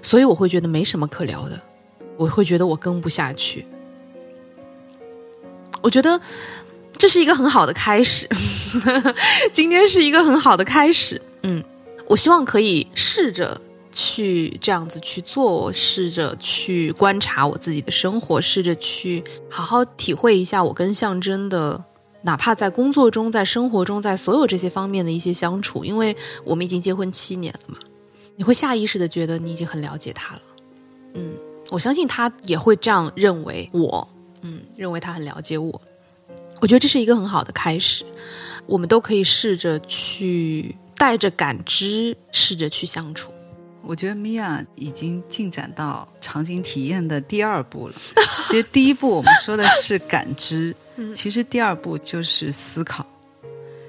[0.00, 1.60] 所以我会觉得没什么可聊的，
[2.16, 3.66] 我会觉得我跟不下去。
[5.82, 6.20] 我觉得
[6.96, 8.28] 这是一个很好的开始，
[9.52, 11.20] 今天是一个很好的开始。
[11.42, 11.62] 嗯，
[12.06, 13.60] 我希望可以试着
[13.92, 21.84] 去这样子去做，试着去观察我自己的生活，试着去好好体会一下我跟象征的，
[22.22, 27.78] 哪怕在工作中、在生活中、在所有这些方面的一些相处，因为我们已经结婚七年了嘛，
[28.36, 30.42] 你会下意识的觉得你已经很了解他了。
[31.14, 31.34] 嗯，
[31.70, 34.08] 我相信他也会这样认为我。
[34.44, 35.80] 嗯，认为他很了解我，
[36.60, 38.04] 我觉得这是一个很好的开始。
[38.66, 43.30] 我们都可以试着去带着感知，试着去相处。
[43.84, 47.94] 我觉得米娅已经进展到场景体验的第二步了。
[48.48, 50.74] 其实第一步我们说的是感知，
[51.14, 53.04] 其实第二步就是思考。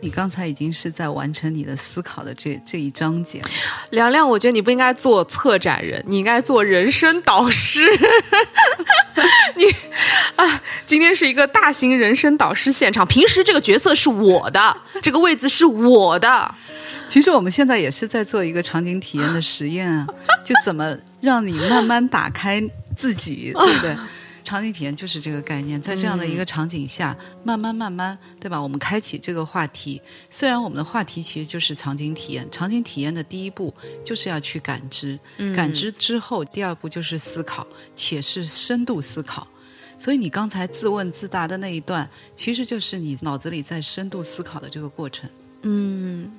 [0.01, 3.45] 你刚才已经是在完成你的思考的这这一章节了。
[3.91, 7.87] 凉凉，我觉得你不应该做策展人，你应该做人生导师。
[9.55, 9.63] 你
[10.35, 13.07] 啊，今天是一个大型人生导师现场。
[13.07, 16.53] 平时这个角色是我的，这个位子是我的。
[17.13, 20.07] 其实我们现在也是在做一个场景体验的实验啊，
[20.43, 22.59] 就怎么让你慢慢打开
[22.97, 23.95] 自己，对不对？
[24.43, 28.59] 场景体验就是这个概念，在这样的一个场景下，慢慢慢慢，对吧？
[28.59, 30.01] 我们开启这个话题。
[30.31, 33.71] 虽然我们的话题其实就是场景体验，场景体验的第一步
[34.03, 35.19] 就是要去感知，
[35.55, 39.47] 感知之后，第二步就是思考，且是深度思考。
[39.99, 45.29] 所以你刚才自问自答的那一段，其实就是你脑子里在深度思考的这个过程。
[45.61, 46.29] 嗯，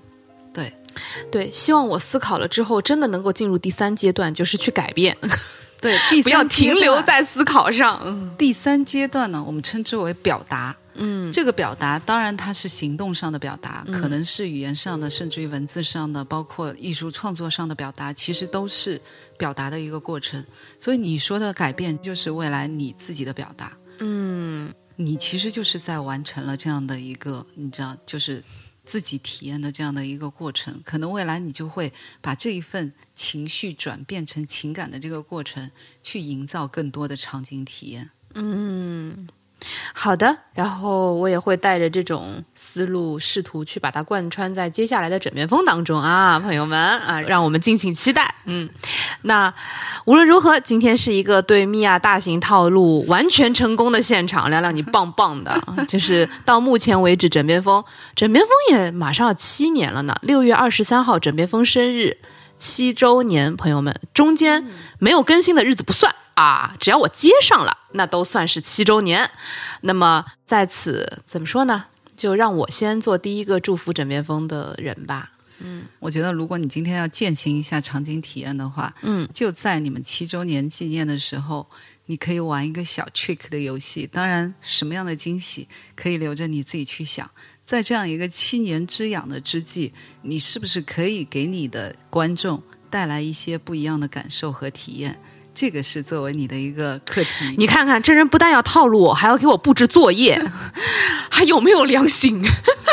[1.31, 5.17] 对，希望我思考了之后，真的能够进入第三阶段，就是去改变。
[5.81, 8.35] 对，第 不要停留在思考上。
[8.39, 10.75] 第三阶段呢，我们称之为表达。
[10.97, 19.01] 嗯，这个表达当然它是行动上的表达，可能是语言上的，甚至于文字上的，包括艺术创作上的表达，其实都是
[19.37, 20.43] 表达的一个过程。
[20.79, 23.77] 所以你说的改变，就是未来你自己的表达。
[23.99, 28.41] 嗯，你其实就是在完成了这样的一个，你知道，就是
[28.85, 30.81] 自己体验的这样的一个过程。
[30.85, 35.71] 可能未来你就会把这一份情绪转变成情感的这个过程，
[36.03, 38.11] 去营造更多的场景体验。
[38.35, 39.29] 嗯
[39.93, 40.37] 好的。
[40.55, 48.33] 然后我也会带着这种思路，试图去把它贯穿在接下来的枕边风当中啊，朋友们啊，让我们敬请期待。
[48.45, 48.69] 嗯，
[49.23, 49.53] 那
[50.05, 55.61] 无论如何，今天是一个对米娅大型套路完全成功的现场，亮亮你棒棒的。
[55.89, 57.85] 就是到目前为止，枕边风，
[58.15, 60.15] 枕边风也马上要七年了呢。
[60.23, 62.19] 六月二十三号，枕边风生日。
[62.57, 64.65] 七周年，朋友们，中间
[65.01, 69.31] 没有更新的日子不算啊，只要我接上了，那都算是七周年。
[69.83, 71.87] 那么在此怎么说呢？
[72.17, 75.31] 就让我先做第一个祝福枕边风的人吧。
[75.61, 81.67] 嗯我觉得，如果你今天要践行一下场景体验的话，嗯，就在你们七周年纪念的时候，
[82.07, 84.07] 你可以玩一个小 trick 的游戏。
[84.07, 87.31] 当然，什么样的惊喜可以留着你自己去想。
[87.65, 95.19] 在这样一个七年之痒的之际，你是不是可以给你的观众带来一些不一样的感受和体验？
[95.55, 97.55] 这个是作为你的一个课题。
[97.57, 100.43] 你看看，这人不但要套路我，还要给我布置作业，
[101.31, 102.43] 还有没有良心？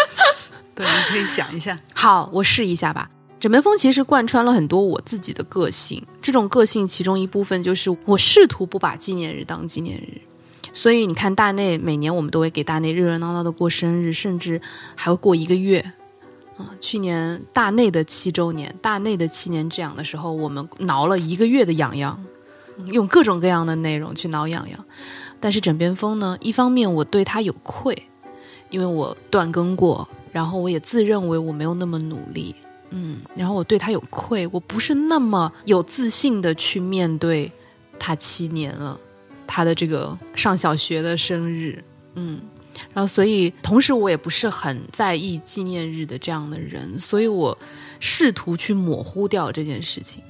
[0.76, 1.76] 对，你可以想一下。
[1.95, 3.09] 好，我试一下吧。
[3.39, 10.22] 枕边风其实贯穿了很多我自己的个性，这种个性其中一部分就是我试图不把纪念日当纪念日。
[10.74, 14.62] 所以你看，大内每年我们都会给大内热热闹闹的过生日，甚至
[14.95, 15.80] 还会过一个月。
[16.57, 22.24] 啊，去年大内的七周年，大内的七年之痒的时候，我们挠了一个月的痒痒，
[22.88, 24.86] 用各种各样的内容去挠痒痒。
[25.39, 27.95] 但是枕边风呢，一方面我对他有愧，
[28.69, 32.55] 因为我断更过，然后我也自认为我没有那么努力，
[32.91, 37.51] 嗯，然后我对他有愧，我不是那么有自信的去面对
[37.97, 38.99] 他七年了。
[39.53, 41.84] 他的这个上小学的生日，
[42.15, 42.39] 嗯，
[42.93, 47.57] 然后所以同时我也不是很在意纪念日的这样的人，所以我
[47.99, 50.23] 试图去模糊掉这件事情。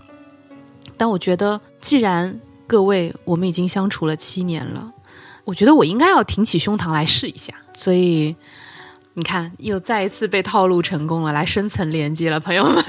[1.01, 4.93] 但我觉得，既然各位我们已经相处了七年了，
[5.45, 7.55] 我觉得我应该要挺起胸膛来试一下。
[7.73, 8.35] 所以
[9.15, 12.85] 你看，又再一次被套路成功了，来深层连接了，朋友们。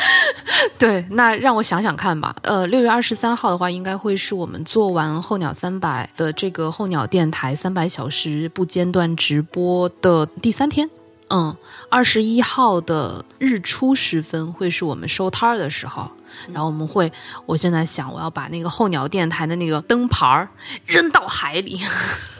[0.76, 2.36] 对，那让我想想看吧。
[2.42, 10.90] 呃，六月二十三号的话，应该会是我们做完候鸟三百的这个候鸟电台三百小时不间断直播的第三天。
[11.30, 11.56] 嗯，
[11.88, 16.10] 二十一号的日出时分会是我们收摊儿的时候，
[16.52, 17.10] 然后我们会，
[17.46, 20.48] 我正在想，我要把那个候鸟电台的那个灯牌儿
[20.86, 21.80] 扔到海里，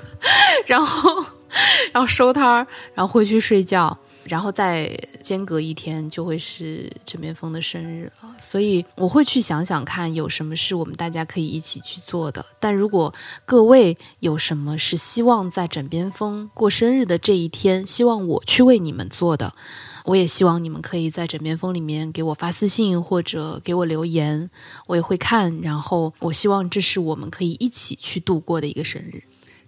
[0.66, 1.24] 然后，
[1.92, 3.96] 然后收摊儿，然后回去睡觉。
[4.28, 4.88] 然后再
[5.22, 12.44] 间隔一天就会是枕边风的生日了，所以我会去想想看有什么是我们大家可以一起去做的。
[12.58, 13.14] 但如果
[13.44, 19.54] 各位有什么是希望在枕边风过生日的这一天，希望我去为你们做的，
[20.06, 24.48] 我也希望你们可以在枕边风里面给我发私信或者给我留言，
[24.86, 25.60] 我也会看。
[25.60, 29.22] 然后我希望这是我们可以一起去度过的一个生日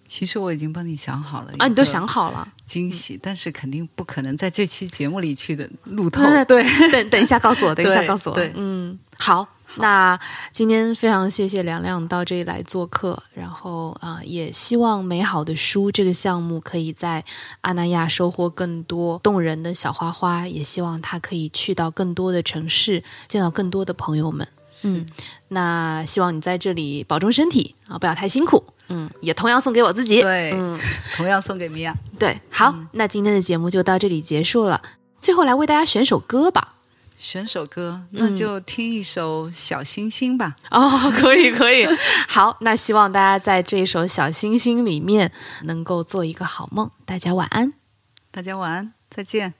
[0.07, 1.69] 其实我已经帮你想好了啊！
[1.69, 2.49] 你都想好了。
[2.65, 6.23] 惊喜，但是肯定不可能在这期节目里去的路 透。
[6.47, 8.35] 对，等等一下告诉我，等一下告诉我。
[8.35, 9.47] 对嗯，好。
[9.77, 10.19] 那
[10.53, 17.25] 今天非常谢谢梁亮到这里来做客然后啊也希望美好的书这个项目可以在
[17.61, 24.47] 阿那亚收获更多动人的小花花也希望他可以去到更多的城市见到更多的朋友们。
[24.85, 25.05] 嗯
[25.49, 28.63] 那希望你在这里保重身体啊不要太辛苦。
[28.89, 29.11] 嗯。
[29.21, 30.23] 也同样送给我自己。
[30.23, 30.79] 对嗯。
[31.17, 31.95] 同样送给米娅。
[32.19, 34.81] 对好那今天的节目就到这里结束了。
[35.21, 36.78] 最后来为大家选首歌吧。
[37.19, 40.55] 选首歌，那就听一首小星星吧。
[40.71, 40.89] 哦，
[41.19, 41.85] 可以可以。
[42.29, 45.33] 好，那希望大家在这首小星星里面
[45.65, 46.89] 能够做一个好梦。
[47.05, 47.73] 大家晚安。
[48.31, 49.58] 大家晚安，再见。